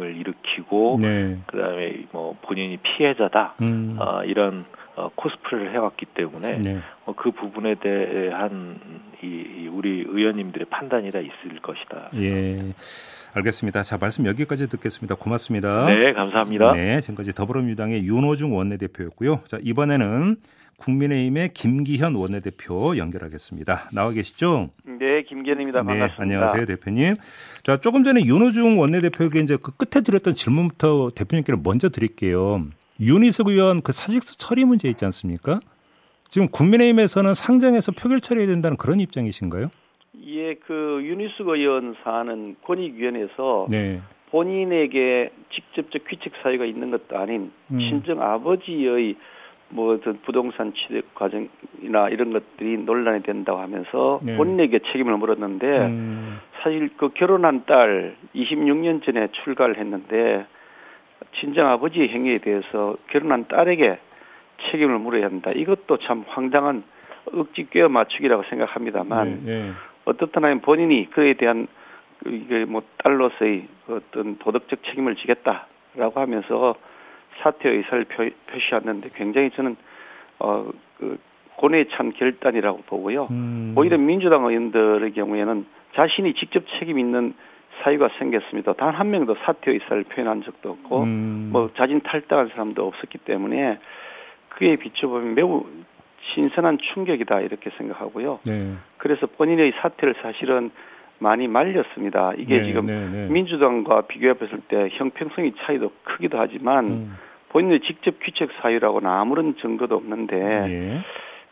을 0.00 0.16
일으키고 0.16 0.98
네. 1.00 1.38
그다음에 1.46 2.04
뭐 2.10 2.36
본인이 2.42 2.76
피해자다 2.78 3.54
음. 3.60 3.96
어, 4.00 4.24
이런 4.24 4.64
어, 4.96 5.10
코스프레를 5.14 5.72
해왔기 5.72 6.06
때문에 6.06 6.58
네. 6.58 6.80
어, 7.04 7.14
그 7.14 7.32
부분에 7.32 7.74
대한 7.76 8.78
이, 9.22 9.26
이 9.26 9.68
우리 9.68 10.04
의원님들의 10.06 10.66
판단이 10.70 11.10
다 11.10 11.18
있을 11.18 11.60
것이다. 11.60 12.10
예. 12.16 12.72
알겠습니다. 13.34 13.82
자, 13.82 13.98
말씀 13.98 14.26
여기까지 14.26 14.68
듣겠습니다. 14.68 15.16
고맙습니다. 15.16 15.86
네, 15.86 16.12
감사합니다. 16.12 16.72
네, 16.72 17.00
지금까지 17.00 17.32
더불어민주당의 17.32 18.04
윤호중 18.04 18.54
원내대표였고요. 18.54 19.40
자, 19.48 19.58
이번에는 19.60 20.36
국민의힘의 20.76 21.50
김기현 21.54 22.14
원내대표 22.14 22.96
연결하겠습니다. 22.96 23.90
나와 23.92 24.10
계시죠? 24.12 24.70
네, 24.84 25.22
김기현입니다. 25.22 25.82
반갑습니다. 25.82 26.16
네, 26.16 26.22
안녕하세요, 26.22 26.66
대표님. 26.66 27.16
자, 27.64 27.76
조금 27.78 28.04
전에 28.04 28.20
윤호중 28.24 28.78
원내대표에게 28.78 29.40
이제 29.40 29.56
그 29.60 29.72
끝에 29.76 30.02
드렸던 30.02 30.34
질문부터 30.34 31.10
대표님께 31.14 31.54
먼저 31.64 31.88
드릴게요. 31.88 32.66
윤희석 33.00 33.48
의원 33.48 33.80
그 33.82 33.92
사직서 33.92 34.34
처리 34.36 34.64
문제 34.64 34.88
있지 34.88 35.04
않습니까? 35.04 35.60
지금 36.28 36.48
국민의힘에서는 36.48 37.34
상정해서 37.34 37.92
표결 37.92 38.20
처리해야 38.20 38.48
된다는 38.48 38.76
그런 38.76 39.00
입장이신가요? 39.00 39.70
예, 40.26 40.54
그 40.54 41.00
윤희숙 41.02 41.48
의원 41.48 41.94
사안은 42.02 42.56
권익위원회에서 42.64 43.66
네. 43.68 44.00
본인에게 44.30 45.30
직접적 45.50 46.08
귀책 46.08 46.32
사유가 46.42 46.64
있는 46.64 46.90
것도 46.90 47.18
아닌 47.18 47.52
음. 47.70 47.78
친정 47.78 48.20
아버지의 48.20 49.16
뭐 49.68 49.94
어떤 49.94 50.20
부동산 50.22 50.72
취득 50.74 51.14
과정이나 51.14 52.08
이런 52.10 52.32
것들이 52.32 52.78
논란이 52.78 53.22
된다고 53.22 53.60
하면서 53.60 54.20
네. 54.22 54.36
본인에게 54.36 54.80
책임을 54.90 55.16
물었는데 55.16 55.66
음, 55.66 56.38
사실 56.62 56.90
그 56.96 57.10
결혼한 57.10 57.64
딸 57.66 58.16
26년 58.34 59.04
전에 59.04 59.28
출가를 59.44 59.78
했는데 59.78 60.46
친정 61.34 61.68
아버지의 61.68 62.08
행위에 62.08 62.38
대해서 62.38 62.96
결혼한 63.08 63.46
딸에게 63.48 63.98
책임을 64.70 64.98
물어야 64.98 65.26
한다. 65.26 65.50
이것도 65.54 65.98
참 65.98 66.24
황당한 66.26 66.84
억지 67.32 67.68
꿰어 67.70 67.88
맞추기라고 67.88 68.44
생각합니다만 68.44 69.42
네, 69.44 69.52
네. 69.52 69.72
어떻든 70.04 70.44
하면 70.44 70.60
본인이 70.60 71.08
그에 71.10 71.34
대한 71.34 71.66
그 72.22 72.30
이게 72.30 72.64
뭐 72.64 72.82
딸로서의 72.98 73.66
어떤 73.88 74.38
도덕적 74.38 74.84
책임을 74.84 75.16
지겠다라고 75.16 76.20
하면서 76.20 76.74
사퇴 77.42 77.68
의사를 77.68 78.04
표, 78.04 78.28
표시했는데 78.46 79.10
굉장히 79.14 79.50
저는 79.50 79.76
어 80.38 80.70
그 80.98 81.18
고뇌에 81.56 81.86
찬 81.90 82.12
결단이라고 82.12 82.82
보고요. 82.86 83.28
음, 83.30 83.74
오히려 83.76 83.98
민주당 83.98 84.44
의원들의 84.44 85.12
경우에는 85.12 85.66
자신이 85.94 86.34
직접 86.34 86.64
책임 86.78 86.98
있는 86.98 87.34
사유가 87.84 88.08
생겼습니다. 88.18 88.72
단 88.72 88.94
한 88.94 89.10
명도 89.10 89.36
사퇴 89.44 89.72
의사를 89.72 90.02
표현한 90.04 90.42
적도 90.42 90.70
없고 90.70 91.02
음, 91.02 91.50
뭐 91.52 91.70
자진 91.76 92.00
탈당한 92.00 92.48
사람도 92.48 92.86
없었기 92.86 93.18
때문에 93.18 93.78
그에 94.50 94.76
비춰보면 94.76 95.34
매우 95.34 95.66
신선한 96.34 96.78
충격이다 96.78 97.40
이렇게 97.40 97.70
생각하고요. 97.76 98.40
네. 98.46 98.72
그래서 98.96 99.26
본인의 99.26 99.72
사퇴를 99.80 100.14
사실은 100.22 100.70
많이 101.18 101.46
말렸습니다. 101.48 102.32
이게 102.38 102.58
네, 102.58 102.64
지금 102.64 102.86
네, 102.86 103.08
네. 103.08 103.26
민주당과 103.28 104.02
비교해 104.02 104.32
봤을 104.34 104.60
때 104.68 104.88
형평성이 104.92 105.52
차이도 105.58 105.92
크기도 106.04 106.38
하지만 106.38 106.84
음, 106.86 107.18
본인의 107.50 107.80
직접 107.80 108.18
귀책 108.20 108.50
사유라고는 108.60 109.08
아무런 109.08 109.56
증거도 109.56 109.94
없는데 109.96 110.36
예. 110.36 111.00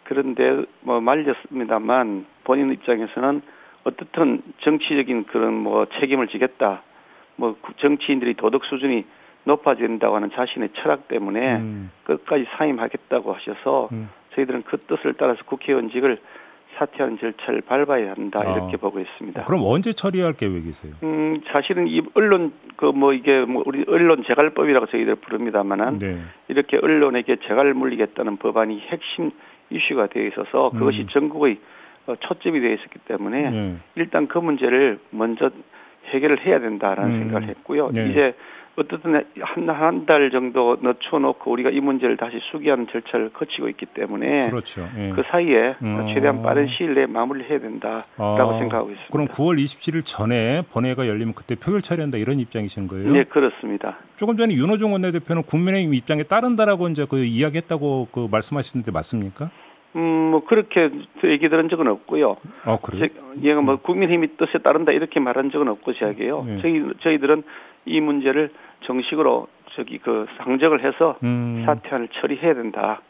그런데 0.04 0.64
뭐 0.80 1.00
말렸습니다만 1.00 2.26
본인 2.44 2.72
입장에서는 2.72 3.42
어떻든 3.84 4.42
정치적인 4.60 5.24
그런 5.24 5.54
뭐 5.54 5.86
책임을 6.00 6.28
지겠다. 6.28 6.82
뭐 7.36 7.56
구- 7.60 7.74
정치인들이 7.74 8.34
도덕 8.34 8.64
수준이 8.64 9.04
높아진다고 9.44 10.14
하는 10.16 10.30
자신의 10.32 10.70
철학 10.74 11.08
때문에 11.08 11.56
음, 11.56 11.90
끝까지 12.04 12.46
사임하겠다고 12.56 13.32
하셔서 13.32 13.88
음. 13.92 14.08
저희들은 14.34 14.62
그 14.62 14.78
뜻을 14.78 15.14
따라서 15.14 15.42
국회의원직을 15.44 16.18
사퇴하는 16.78 17.18
절차를 17.18 17.60
밟아야 17.62 18.12
한다 18.12 18.38
아. 18.46 18.52
이렇게 18.54 18.76
보고 18.78 18.98
있습니다. 19.00 19.44
그럼 19.44 19.62
언제 19.64 19.92
처리할 19.92 20.32
계획이세요? 20.34 20.94
음 21.02 21.40
사실은 21.48 21.86
이 21.88 22.00
언론 22.14 22.52
그 22.76 22.92
뭐 22.92 23.12
이게 23.12 23.44
뭐 23.44 23.62
우리 23.66 23.84
언론 23.88 24.22
재갈법이라고 24.24 24.86
저희들 24.86 25.16
부릅니다만은 25.16 25.98
네. 25.98 26.20
이렇게 26.48 26.78
언론에게 26.80 27.36
재갈을 27.46 27.74
물리겠다는 27.74 28.36
법안이 28.38 28.78
핵심 28.80 29.32
이슈가 29.70 30.06
되어 30.06 30.26
있어서 30.28 30.70
그것이 30.70 31.02
음. 31.02 31.06
전국의 31.08 31.52
어, 31.52 31.81
초점이 32.20 32.60
되어 32.60 32.72
있었기 32.72 32.98
때문에 33.06 33.50
네. 33.50 33.76
일단 33.94 34.26
그 34.28 34.38
문제를 34.38 34.98
먼저 35.10 35.50
해결을 36.06 36.44
해야 36.44 36.58
된다라는 36.60 37.14
음. 37.14 37.18
생각을 37.20 37.48
했고요. 37.48 37.90
네. 37.92 38.08
이제 38.10 38.34
어떻든 38.74 39.22
한한달 39.38 40.30
정도 40.30 40.78
늦춰놓고 40.80 41.50
우리가 41.50 41.68
이 41.70 41.80
문제를 41.80 42.16
다시 42.16 42.38
수기하는 42.50 42.86
절차를 42.90 43.30
거치고 43.30 43.68
있기 43.68 43.86
때문에 43.86 44.48
그렇죠. 44.48 44.88
예. 44.96 45.10
그 45.14 45.22
사이에 45.30 45.76
음. 45.82 46.06
최대한 46.14 46.42
빠른 46.42 46.68
시일 46.68 46.94
내에 46.94 47.04
마무리를 47.04 47.50
해야 47.50 47.60
된다라고 47.60 48.06
아, 48.16 48.58
생각하고 48.58 48.90
있습니다. 48.90 49.12
그럼 49.12 49.28
9월 49.28 49.62
27일 49.62 50.06
전에 50.06 50.62
본회의가 50.72 51.06
열리면 51.06 51.34
그때 51.34 51.54
표결 51.54 51.82
처리한다 51.82 52.16
이런 52.16 52.40
입장이신 52.40 52.88
거예요? 52.88 53.12
네, 53.12 53.24
그렇습니다. 53.24 53.98
조금 54.16 54.38
전에 54.38 54.54
윤호중 54.54 54.90
원내대표는 54.92 55.42
국민의힘 55.42 55.92
입장에 55.92 56.22
따른다라고 56.22 56.88
이제 56.88 57.06
그 57.08 57.22
이야기했다고 57.22 58.08
그 58.10 58.28
말씀하시는데 58.30 58.90
맞습니까? 58.90 59.50
음, 59.96 60.00
뭐 60.30 60.44
그렇게 60.44 60.90
얘기 61.24 61.48
들은 61.48 61.68
적은 61.68 61.86
없고요. 61.86 62.36
아 62.64 62.78
그래요? 62.82 63.06
제- 63.06 63.14
얘가 63.48 63.60
뭐 63.60 63.76
국민힘이 63.76 64.36
뜻에 64.36 64.58
따른다 64.58 64.92
이렇게 64.92 65.20
말한 65.20 65.50
적은 65.50 65.68
없고 65.68 65.92
제게요. 65.92 66.44
네. 66.44 66.58
저희 66.62 66.82
저희들은 67.00 67.42
이 67.84 68.00
문제를 68.00 68.50
정식으로 68.84 69.48
저기 69.74 69.98
그 69.98 70.26
상정을 70.38 70.84
해서 70.84 71.16
음. 71.22 71.62
사퇴안을 71.66 72.08
처리해야 72.08 72.54
된다 72.54 73.00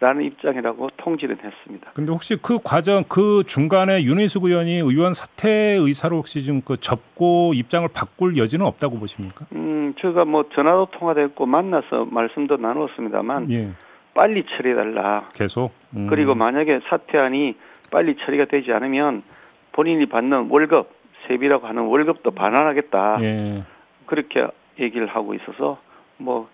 라는 0.00 0.22
입장이라고 0.22 0.90
통지는 0.96 1.38
했습니다. 1.42 1.90
근데 1.92 2.12
혹시 2.12 2.36
그 2.40 2.58
과정 2.62 3.02
그 3.08 3.42
중간에 3.44 4.04
윤희숙 4.04 4.44
의원이 4.44 4.74
의원 4.76 5.12
사퇴 5.12 5.48
의사로 5.80 6.18
혹시 6.18 6.44
좀그 6.44 6.76
접고 6.76 7.52
입장을 7.52 7.88
바꿀 7.92 8.36
여지는 8.36 8.64
없다고 8.64 8.96
보십니까? 9.00 9.46
음, 9.52 9.94
제가 10.00 10.24
뭐 10.24 10.44
전화도 10.54 10.88
통화됐고 10.92 11.46
만나서 11.46 12.04
말씀도 12.12 12.58
나누었습니다만 12.58 13.50
예, 13.50 13.70
빨리 14.18 14.42
처리해달라. 14.42 15.28
계속. 15.32 15.70
음. 15.94 16.08
그리고 16.08 16.34
만약에 16.34 16.80
사퇴안이 16.88 17.54
빨리 17.92 18.16
처리가 18.16 18.46
되지 18.46 18.72
않으면 18.72 19.22
본인이 19.70 20.06
받는 20.06 20.48
월급 20.50 20.90
세비라고 21.28 21.68
하는 21.68 21.82
월급도 21.82 22.32
반환하겠다. 22.32 23.18
예, 23.20 23.62
그렇게 24.06 24.48
얘기를 24.80 25.06
하고 25.06 25.34
있어서 25.34 25.78
뭐 26.16 26.48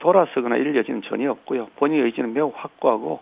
돌아서거나 0.00 0.56
이럴 0.56 0.74
여지는 0.74 1.02
전혀 1.02 1.30
없고요. 1.30 1.68
본인 1.76 2.04
의지는 2.04 2.34
매우 2.34 2.50
확고하고 2.52 3.20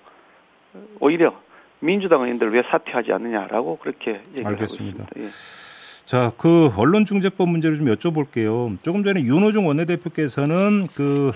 오히려 1.01 1.39
민주당 1.81 2.23
의원들 2.23 2.51
왜 2.51 2.63
사퇴하지 2.63 3.13
않느냐라고 3.13 3.77
그렇게 3.77 4.23
얘기를 4.31 4.47
알겠습니다. 4.47 5.03
하고 5.03 5.21
있습니다. 5.21 5.21
예. 5.21 6.05
자, 6.07 6.33
그 6.39 6.71
언론중재법 6.79 7.47
문제를 7.51 7.77
좀 7.77 7.89
여쭤볼게요. 7.89 8.79
조금 8.83 9.05
전에 9.05 9.21
윤호중 9.21 9.67
원내대표께서는 9.67 10.87
그 10.95 11.33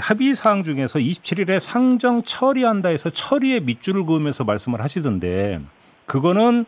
합의 0.00 0.34
사항 0.34 0.62
중에서 0.62 0.98
27일에 0.98 1.58
상정 1.58 2.22
처리한다 2.22 2.90
해서 2.90 3.10
처리에 3.10 3.60
밑줄을 3.60 4.04
그으면서 4.04 4.44
말씀을 4.44 4.80
하시던데 4.80 5.60
그거는 6.06 6.64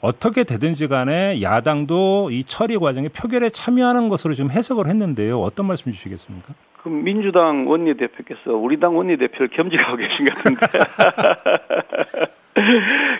어떻게 0.00 0.44
되든지 0.44 0.88
간에 0.88 1.42
야당도 1.42 2.30
이 2.30 2.44
처리 2.44 2.76
과정에 2.78 3.08
표결에 3.08 3.50
참여하는 3.50 4.08
것으로 4.08 4.34
지금 4.34 4.50
해석을 4.50 4.86
했는데요. 4.86 5.40
어떤 5.40 5.66
말씀 5.66 5.90
주시겠습니까? 5.90 6.54
그 6.82 6.88
민주당 6.88 7.68
원내대표께서 7.68 8.52
우리 8.52 8.78
당 8.78 8.96
원내대표를 8.96 9.48
겸직하고 9.48 9.96
계신 9.96 10.28
것 10.28 10.34
같은데. 10.34 10.66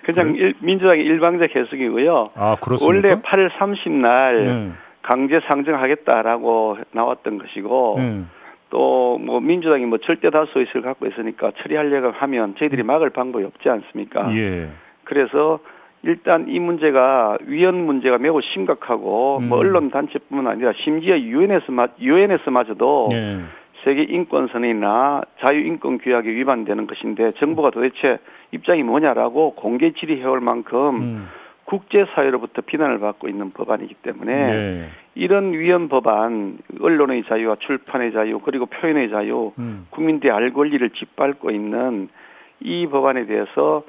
그냥 0.04 0.34
일, 0.36 0.54
민주당의 0.60 1.04
일방적 1.04 1.54
해석이고요. 1.54 2.26
아? 2.34 2.56
원래 2.86 3.16
8월 3.16 3.50
30날 3.50 4.46
네. 4.46 4.72
강제 5.02 5.40
상정하겠다라고 5.48 6.78
나왔던 6.92 7.38
것이고 7.38 7.96
네. 7.98 8.22
또 8.70 9.08
뭐 9.18 9.40
민주당이 9.40 9.84
뭐 9.86 9.98
절대 9.98 10.30
다수 10.30 10.58
의석을 10.58 10.82
갖고 10.82 11.06
있으니까 11.06 11.52
처리하려고 11.58 12.10
하면 12.12 12.54
저희들이 12.56 12.82
막을 12.82 13.10
방법이 13.10 13.44
없지 13.44 13.68
않습니까? 13.68 14.34
예. 14.34 14.68
그래서 15.04 15.58
일단 16.02 16.46
이 16.48 16.60
문제가 16.60 17.36
위헌 17.44 17.74
문제가 17.74 18.18
매우 18.18 18.40
심각하고 18.40 19.38
음. 19.38 19.48
뭐 19.48 19.58
언론 19.58 19.90
단체뿐만 19.90 20.46
아니라 20.46 20.72
심지어 20.76 21.18
유엔에서 21.18 21.66
유엔에서마저도 22.00 23.08
예. 23.12 23.40
세계 23.84 24.02
인권 24.02 24.48
선언이나 24.48 25.22
자유 25.40 25.60
인권 25.66 25.98
규약에 25.98 26.28
위반되는 26.30 26.86
것인데 26.86 27.32
정부가 27.38 27.70
도대체 27.70 28.18
입장이 28.52 28.82
뭐냐라고 28.82 29.54
공개 29.54 29.92
질의해올 29.92 30.40
만큼 30.40 30.96
음. 30.96 31.28
국제사회로부터 31.72 32.62
비난을 32.62 32.98
받고 32.98 33.28
있는 33.28 33.50
법안이기 33.52 33.94
때문에 34.02 34.46
네. 34.46 34.88
이런 35.14 35.52
위헌 35.52 35.88
법안, 35.90 36.58
언론의 36.80 37.24
자유와 37.24 37.56
출판의 37.60 38.12
자유 38.12 38.38
그리고 38.40 38.64
표현의 38.66 39.10
자유, 39.10 39.52
음. 39.58 39.86
국민들의 39.90 40.34
알 40.34 40.50
권리를 40.54 40.88
짓밟고 40.90 41.50
있는 41.50 42.08
이 42.60 42.86
법안에 42.86 43.26
대해서 43.26 43.82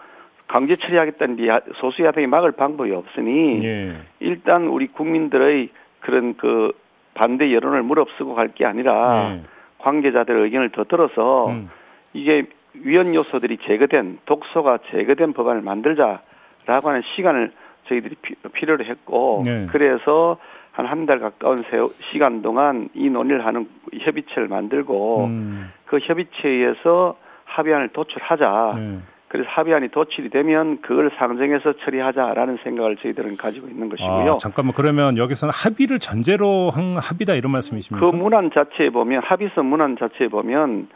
강제 0.47 0.75
처리하겠다는 0.75 1.47
야- 1.47 1.61
소수 1.75 2.03
야당이 2.03 2.27
막을 2.27 2.51
방법이 2.51 2.91
없으니 2.91 3.63
예. 3.63 3.95
일단 4.19 4.65
우리 4.67 4.87
국민들의 4.87 5.69
그런 6.01 6.35
그 6.35 6.73
반대 7.13 7.53
여론을 7.53 7.81
무릅쓰고 7.83 8.35
갈 8.35 8.49
게 8.53 8.65
아니라 8.65 9.35
예. 9.35 9.41
관계자들의 9.77 10.43
의견을 10.43 10.71
더 10.71 10.83
들어서 10.83 11.47
음. 11.49 11.69
이게 12.13 12.45
위헌 12.73 13.15
요소들이 13.15 13.59
제거된 13.59 14.19
독소가 14.25 14.79
제거된 14.91 15.31
법안을 15.33 15.61
만들자라고 15.61 16.89
하는 16.89 17.01
시간을 17.15 17.51
저희들이 17.89 18.15
피- 18.21 18.35
필요로 18.53 18.85
했고 18.85 19.41
네. 19.43 19.67
그래서 19.71 20.37
한 20.71 20.85
한 20.85 21.05
달 21.05 21.19
가까운 21.19 21.57
세- 21.69 21.77
시간 22.11 22.41
동안 22.41 22.87
이 22.93 23.09
논의를 23.09 23.45
하는 23.45 23.67
협의체를 23.99 24.47
만들고 24.47 25.25
음. 25.25 25.71
그 25.85 25.99
협의체에서 25.99 27.17
합의안을 27.45 27.89
도출하자. 27.89 28.69
네. 28.75 28.99
그래서 29.27 29.49
합의안이 29.51 29.89
도출이 29.89 30.29
되면 30.29 30.81
그걸 30.81 31.11
상정해서 31.17 31.73
처리하자라는 31.83 32.59
생각을 32.63 32.95
저희들은 32.97 33.37
가지고 33.37 33.67
있는 33.67 33.89
것이고요. 33.89 34.31
아, 34.33 34.37
잠깐만 34.39 34.73
그러면 34.73 35.17
여기서는 35.17 35.51
합의를 35.53 35.99
전제로 35.99 36.69
한 36.71 36.95
합의다 36.97 37.33
이런 37.35 37.51
말씀이십니까? 37.51 38.03
그 38.09 38.15
문안 38.15 38.49
자체에 38.51 38.89
보면 38.89 39.21
합의서 39.23 39.61
문안 39.63 39.97
자체에 39.97 40.29
보면 40.29 40.87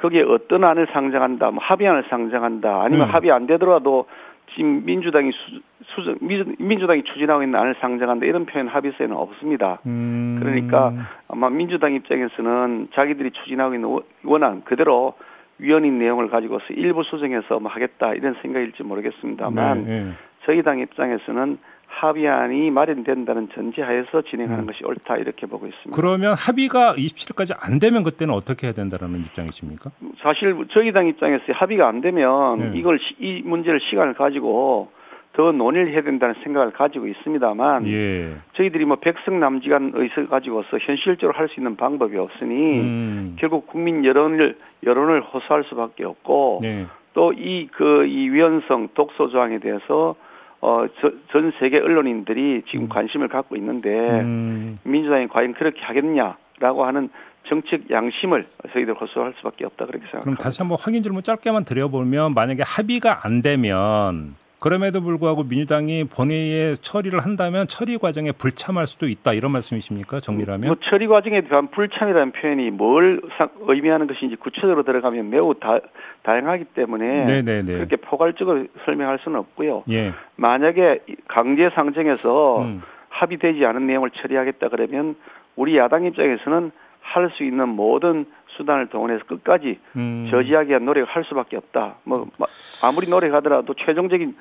거기에 0.00 0.22
어떤 0.22 0.64
안을 0.64 0.86
상정한다, 0.92 1.50
뭐 1.50 1.62
합의안을 1.62 2.04
상정한다, 2.08 2.82
아니면 2.82 3.08
음. 3.08 3.14
합의 3.14 3.30
안 3.30 3.46
되더라도 3.46 4.06
지금 4.54 4.84
민주당이 4.84 5.32
수, 5.32 6.16
민주, 6.20 6.54
민주당이 6.58 7.02
추진하고 7.04 7.42
있는 7.42 7.58
안을 7.58 7.74
상정한다 7.80 8.26
이런 8.26 8.46
표현 8.46 8.68
합의서에는 8.68 9.16
없습니다. 9.16 9.78
음. 9.86 10.38
그러니까 10.40 10.92
아마 11.28 11.48
민주당 11.50 11.94
입장에서는 11.94 12.88
자기들이 12.94 13.30
추진하고 13.32 13.74
있는 13.74 13.88
원- 13.88 14.02
원안 14.24 14.64
그대로 14.64 15.14
위헌인 15.58 15.98
내용을 15.98 16.28
가지고서 16.28 16.64
일부 16.70 17.02
수정해서 17.02 17.60
뭐 17.60 17.70
하겠다 17.70 18.14
이런 18.14 18.34
생각일지 18.42 18.82
모르겠습니다만 18.82 19.84
네, 19.84 20.04
네. 20.04 20.12
저희 20.44 20.62
당 20.62 20.78
입장에서는 20.80 21.58
합의안이 21.94 22.70
마련된다는 22.70 23.48
전제하에서 23.54 24.22
진행하는 24.22 24.64
음. 24.64 24.66
것이 24.66 24.84
옳다 24.84 25.16
이렇게 25.18 25.46
보고 25.46 25.66
있습니다. 25.66 25.94
그러면 25.94 26.34
합의가 26.34 26.94
27일까지 26.94 27.54
안 27.60 27.78
되면 27.78 28.02
그때는 28.02 28.34
어떻게 28.34 28.66
해야 28.66 28.74
된다는 28.74 29.20
입장이십니까? 29.20 29.90
사실 30.22 30.56
저희 30.70 30.92
당 30.92 31.06
입장에서 31.06 31.44
합의가 31.52 31.86
안 31.86 32.00
되면 32.00 32.58
네. 32.72 32.78
이걸 32.78 32.98
시- 32.98 33.14
이 33.20 33.42
문제를 33.44 33.80
시간을 33.80 34.14
가지고 34.14 34.90
더 35.34 35.50
논의를 35.52 35.92
해야 35.92 36.02
된다는 36.02 36.34
생각을 36.42 36.72
가지고 36.72 37.06
있습니다만 37.06 37.86
예. 37.88 38.34
저희들이 38.54 38.84
뭐 38.84 38.96
백성 38.96 39.40
남지간 39.40 39.92
의석 39.94 40.28
가지고서 40.28 40.78
현실적으로 40.78 41.32
할 41.38 41.48
수 41.48 41.60
있는 41.60 41.76
방법이 41.76 42.16
없으니 42.18 42.80
음. 42.80 43.36
결국 43.38 43.66
국민 43.66 44.04
여론을 44.04 44.58
여론을 44.84 45.22
호소할 45.22 45.64
수밖에 45.64 46.04
없고 46.04 46.58
네. 46.62 46.86
또이그이 47.14 48.30
위헌성 48.30 48.88
독소 48.94 49.28
조항에 49.28 49.58
대해서 49.58 50.16
어전 50.62 51.52
세계 51.58 51.78
언론인들이 51.78 52.62
지금 52.70 52.88
관심을 52.88 53.26
갖고 53.26 53.56
있는데 53.56 53.90
음. 54.20 54.78
민주당이 54.84 55.26
과연 55.26 55.54
그렇게 55.54 55.80
하겠냐라고 55.82 56.84
하는 56.84 57.10
정책 57.48 57.90
양심을 57.90 58.46
저희들 58.72 58.94
호소할 58.94 59.34
수밖에 59.38 59.64
없다 59.64 59.86
그렇게 59.86 59.98
그럼 60.06 60.10
생각합니다. 60.12 60.44
다시 60.44 60.60
한번 60.62 60.78
확인 60.80 61.02
질문 61.02 61.24
짧게만 61.24 61.64
드려보면 61.64 62.34
만약에 62.34 62.62
합의가 62.64 63.26
안 63.26 63.42
되면 63.42 64.36
그럼에도 64.62 65.00
불구하고 65.00 65.42
민주당이 65.42 66.04
본회의에 66.04 66.74
처리를 66.76 67.18
한다면 67.18 67.66
처리 67.66 67.98
과정에 67.98 68.30
불참할 68.30 68.86
수도 68.86 69.08
있다 69.08 69.32
이런 69.32 69.50
말씀이십니까? 69.50 70.20
정리라면? 70.20 70.68
뭐 70.68 70.76
처리 70.84 71.08
과정에 71.08 71.40
대한 71.40 71.66
불참이라는 71.68 72.30
표현이 72.30 72.70
뭘 72.70 73.20
상- 73.36 73.50
의미하는 73.62 74.06
것인지 74.06 74.36
구체적으로 74.36 74.84
들어가면 74.84 75.30
매우 75.30 75.54
다, 75.58 75.80
다양하기 76.22 76.66
때문에 76.76 77.24
네네네. 77.24 77.72
그렇게 77.72 77.96
포괄적으로 77.96 78.66
설명할 78.84 79.18
수는 79.24 79.40
없고요. 79.40 79.82
예. 79.90 80.12
만약에 80.36 81.00
강제 81.26 81.68
상정해서 81.74 82.62
음. 82.62 82.82
합의되지 83.08 83.66
않은 83.66 83.86
내용을 83.88 84.10
처리하겠다 84.10 84.68
그러면 84.68 85.16
우리 85.56 85.76
야당 85.76 86.04
입장에서는 86.04 86.70
할 87.00 87.28
수 87.30 87.42
있는 87.42 87.68
모든 87.68 88.26
수단을 88.56 88.88
동원해서 88.88 89.24
끝까지 89.24 89.78
음. 89.96 90.28
저지하기 90.30 90.70
위한 90.70 90.84
노력을 90.84 91.08
할 91.08 91.24
수밖에 91.24 91.56
없다. 91.56 91.96
뭐 92.04 92.26
마- 92.38 92.46
아무리 92.82 93.08
노력하더라도 93.08 93.74
최종적인 93.74 94.34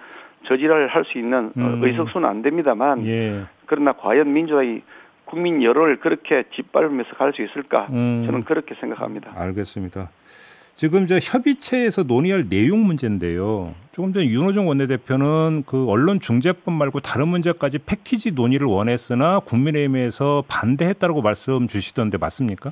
저지를 0.48 0.88
할 0.88 1.04
수 1.06 1.18
있는 1.18 1.48
어, 1.48 1.52
음. 1.58 1.84
의석수는 1.84 2.28
안 2.28 2.42
됩니다만 2.42 3.06
예. 3.08 3.44
그러나 3.66 3.94
과연 3.94 4.32
민주당이 4.34 4.82
국민 5.26 5.62
여론을 5.64 6.00
그렇게 6.00 6.44
짓밟으면서 6.56 7.12
갈 7.16 7.32
수 7.34 7.42
있을까? 7.44 7.88
음. 7.92 8.24
저는 8.26 8.44
그렇게 8.44 8.76
생각합니다. 8.80 9.32
알겠습니다. 9.36 10.10
지금 10.76 11.06
저 11.06 11.20
협의체에서 11.22 12.04
논의할 12.04 12.50
내용 12.50 12.84
문제인데요. 12.86 13.74
조금 13.92 14.14
전에 14.14 14.26
윤호중 14.26 14.68
원내대표는 14.68 15.64
그 15.68 15.88
언론 15.88 16.20
중재법 16.20 16.74
말고 16.74 17.02
다른 17.02 17.28
문제까지 17.28 17.78
패키지 17.86 18.32
논의를 18.32 18.66
원했으나 18.66 19.40
국민의힘에서 19.42 20.44
반대했다고 20.48 21.22
말씀 21.22 21.68
주시던데 21.68 22.18
맞습니까? 22.18 22.72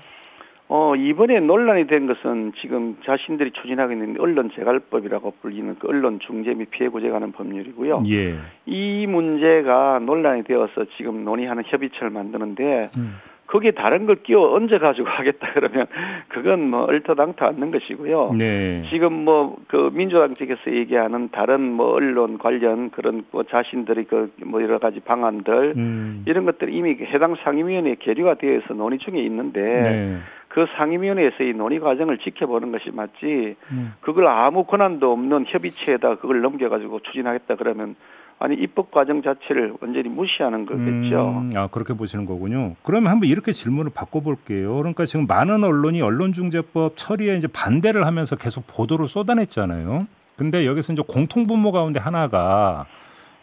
어, 0.72 0.96
이번에 0.96 1.40
논란이 1.40 1.88
된 1.88 2.06
것은 2.06 2.54
지금 2.62 2.96
자신들이 3.04 3.52
추진하고 3.52 3.92
있는 3.92 4.16
언론 4.20 4.52
재갈법이라고 4.56 5.34
불리는 5.42 5.78
그 5.80 5.88
언론 5.88 6.20
중재 6.20 6.54
및 6.54 6.70
피해 6.70 6.90
구제 6.90 7.10
관한 7.10 7.32
법률이고요. 7.32 8.04
예. 8.08 8.36
이 8.68 9.08
문제가 9.08 9.98
논란이 10.00 10.44
되어서 10.44 10.86
지금 10.96 11.26
논의하는 11.26 11.64
협의체를 11.66 12.12
만드는데 12.12 12.92
음. 12.98 13.16
거기에 13.48 13.72
다른 13.72 14.06
걸 14.06 14.18
끼워 14.18 14.54
얹어 14.54 14.78
가지고 14.78 15.08
하겠다 15.10 15.54
그러면 15.54 15.88
그건 16.28 16.70
뭐 16.70 16.84
얼토당토 16.84 17.44
않는 17.48 17.72
것이고요. 17.72 18.36
네. 18.38 18.84
지금 18.92 19.26
뭐 19.26 19.58
그 19.68 19.90
민주당 19.94 20.36
측에서 20.36 20.72
얘기하는 20.72 21.30
다른 21.32 21.62
뭐 21.62 21.94
언론 21.94 22.38
관련 22.38 22.92
그런 22.92 23.24
뭐 23.32 23.42
자신들이 23.44 24.04
그 24.04 24.32
뭐 24.46 24.62
여러 24.62 24.78
가지 24.78 25.00
방안들 25.00 25.74
음. 25.76 26.24
이런 26.28 26.46
것들이 26.46 26.76
이미 26.76 26.92
해당 27.02 27.36
상임위원회에 27.44 27.96
계류가 28.00 28.36
되어 28.36 28.58
있어 28.58 28.74
논의 28.76 29.00
중에 29.00 29.20
있는데 29.20 29.82
네. 29.82 30.18
그 30.50 30.66
상임위원회에서의 30.76 31.54
논의 31.54 31.80
과정을 31.80 32.18
지켜보는 32.18 32.72
것이 32.72 32.90
맞지 32.92 33.56
음. 33.72 33.94
그걸 34.02 34.28
아무 34.28 34.66
권한도 34.66 35.12
없는 35.14 35.46
협의체에다 35.48 36.16
그걸 36.16 36.42
넘겨가지고 36.42 37.02
추진하겠다 37.02 37.56
그러면 37.56 37.96
아니 38.40 38.56
입법 38.56 38.90
과정 38.90 39.22
자체를 39.22 39.74
완전히 39.82 40.10
무시하는 40.10 40.66
거겠죠. 40.66 41.44
음, 41.44 41.52
아 41.56 41.68
그렇게 41.68 41.94
보시는 41.94 42.26
거군요. 42.26 42.76
그러면 42.84 43.12
한번 43.12 43.30
이렇게 43.30 43.52
질문을 43.52 43.92
바꿔볼게요. 43.94 44.76
그러니까 44.78 45.06
지금 45.06 45.28
많은 45.28 45.64
언론이 45.64 46.02
언론중재법 46.02 46.94
처리에 46.96 47.36
이제 47.36 47.48
반대를 47.48 48.06
하면서 48.06 48.38
계속 48.38 48.66
보도를 48.66 49.08
쏟아냈잖아요. 49.08 50.08
근데 50.38 50.66
여기서 50.66 50.94
이제 50.94 51.04
공통분모 51.06 51.74
가운데 51.74 52.00
하나가 52.00 52.86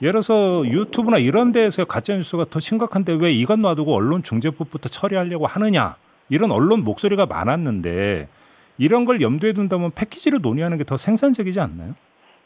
예를 0.01 0.13
들어서 0.13 0.67
유튜브나 0.67 1.19
이런 1.19 1.53
데에서 1.53 1.85
가짜 1.85 2.15
뉴스가 2.15 2.47
더 2.51 2.59
심각한데 2.59 3.19
왜 3.21 3.33
이것 3.33 3.59
놔두고 3.59 3.95
언론중재법부터 3.95 4.89
처리하려고 4.89 5.47
하느냐 5.47 5.97
이런 6.29 6.51
언론 6.51 6.85
목소리가 6.85 7.27
많았는데 7.27 8.29
이런 8.79 9.05
걸 9.05 9.21
염두에 9.21 9.53
둔다면 9.53 9.93
패키지로 9.95 10.39
논의하는 10.39 10.77
게 10.79 10.85
더 10.85 10.97
생산적이지 10.97 11.61
않나요? 11.61 11.95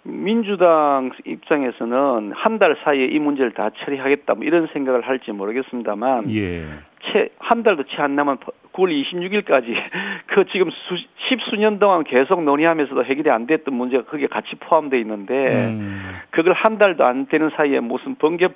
민주당 0.03 1.11
입장에서는 1.27 2.33
한 2.35 2.59
달 2.59 2.77
사이에 2.85 3.07
이 3.07 3.19
문제를 3.19 3.53
다 3.53 3.71
처리하겠다 3.85 4.35
뭐 4.35 4.45
이런 4.45 4.67
생각을 4.73 5.03
할지 5.07 5.31
모르겠습니다만 5.33 6.31
예. 6.35 6.65
채, 7.05 7.31
한 7.39 7.63
달도 7.63 7.85
채 7.85 8.03
안 8.03 8.15
남은 8.17 8.37
9월 8.73 9.05
26일까지 9.05 9.75
그 10.27 10.45
지금 10.53 10.71
수, 10.71 10.97
십수년 11.29 11.79
동안 11.79 12.05
계속 12.05 12.43
논의하면서도 12.43 13.05
해결이 13.05 13.31
안 13.31 13.47
됐던 13.47 13.75
문제가 13.75 14.05
거기에 14.05 14.29
같이 14.29 14.55
포함되어 14.57 14.99
있는데 15.01 15.67
음. 15.67 16.13
그걸 16.31 16.53
한 16.53 16.79
달도 16.79 17.05
안 17.05 17.27
되는 17.27 17.51
사이에 17.57 17.81
무슨 17.81 18.15
번개 18.15 18.49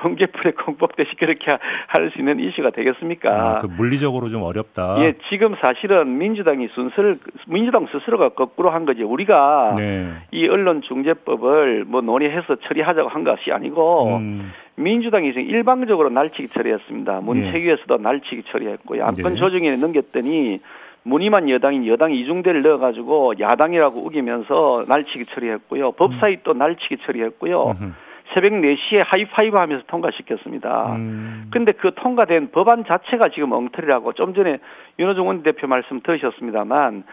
번개불에 0.00 0.52
공복듯이 0.52 1.16
그렇게 1.16 1.56
할 1.88 2.02
수 2.12 2.18
있는 2.18 2.40
이슈가 2.40 2.70
되겠습니까? 2.70 3.30
아, 3.30 3.58
그 3.58 3.66
물리적으로 3.66 4.28
좀 4.28 4.42
어렵다. 4.42 4.96
예, 4.98 5.14
지금 5.30 5.54
사실은 5.60 6.18
민주당이 6.18 6.68
순서를 6.74 7.18
민주당 7.46 7.86
스스로가 7.86 8.30
거꾸로 8.30 8.70
한 8.70 8.84
거지. 8.84 9.02
우리가 9.02 9.74
네. 9.78 10.12
이 10.32 10.48
언론 10.48 10.82
중재법을 10.82 11.84
뭐 11.86 12.00
논의해서 12.00 12.56
처리하자고 12.56 13.08
한 13.08 13.22
것이 13.24 13.52
아니고 13.52 14.16
음. 14.16 14.52
민주당이 14.76 15.32
지금 15.32 15.48
일방적으로 15.48 16.08
날치기 16.10 16.48
처리했습니다. 16.48 17.20
문체위에서도 17.20 17.98
날치기 17.98 18.44
처리했고요. 18.50 19.04
안건 19.04 19.34
네. 19.34 19.38
조정위에 19.38 19.76
넘겼더니 19.76 20.60
문의만 21.04 21.50
여당인 21.50 21.86
여당 21.86 22.12
이중대를 22.12 22.62
넣어가지고 22.62 23.34
야당이라고 23.40 24.00
우기면서 24.00 24.84
날치기 24.88 25.26
처리했고요. 25.26 25.92
법사위 25.92 26.38
또 26.44 26.54
날치기 26.54 26.98
처리했고요. 26.98 27.70
음흠. 27.70 27.92
새벽 28.34 28.52
4시에 28.52 29.02
하이파이브 29.04 29.56
하면서 29.56 29.84
통과시켰습니다. 29.88 30.94
음. 30.94 31.48
근데 31.50 31.72
그 31.72 31.92
통과된 31.94 32.50
법안 32.52 32.84
자체가 32.84 33.28
지금 33.28 33.52
엉터리라고 33.52 34.14
좀 34.14 34.32
전에 34.32 34.58
윤호중 34.98 35.26
원대표 35.26 35.66
말씀 35.66 36.00
들으셨습니다만 36.00 37.04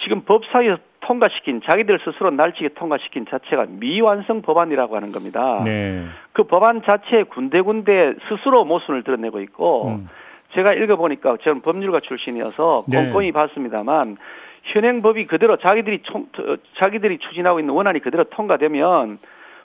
지금 0.00 0.22
법사위에서 0.22 0.78
통과시킨 1.08 1.62
자기들 1.64 2.00
스스로 2.04 2.30
날치기 2.30 2.74
통과시킨 2.74 3.24
자체가 3.30 3.64
미완성 3.68 4.42
법안이라고 4.42 4.94
하는 4.94 5.10
겁니다. 5.10 5.62
네. 5.64 6.04
그 6.32 6.44
법안 6.44 6.82
자체에 6.82 7.22
군데군데 7.22 8.14
스스로 8.28 8.66
모순을 8.66 9.02
드러내고 9.04 9.40
있고 9.40 9.88
음. 9.88 10.08
제가 10.52 10.74
읽어보니까 10.74 11.38
저는 11.42 11.62
법률가 11.62 12.00
출신이어서 12.00 12.84
네. 12.88 13.06
꼼꼼히 13.06 13.32
봤습니다만 13.32 14.18
현행 14.64 15.00
법이 15.00 15.26
그대로 15.26 15.56
자기들이 15.56 16.02
총, 16.02 16.26
어, 16.38 16.56
자기들이 16.76 17.18
추진하고 17.18 17.58
있는 17.58 17.72
원안이 17.72 18.00
그대로 18.00 18.24
통과되면 18.24 19.18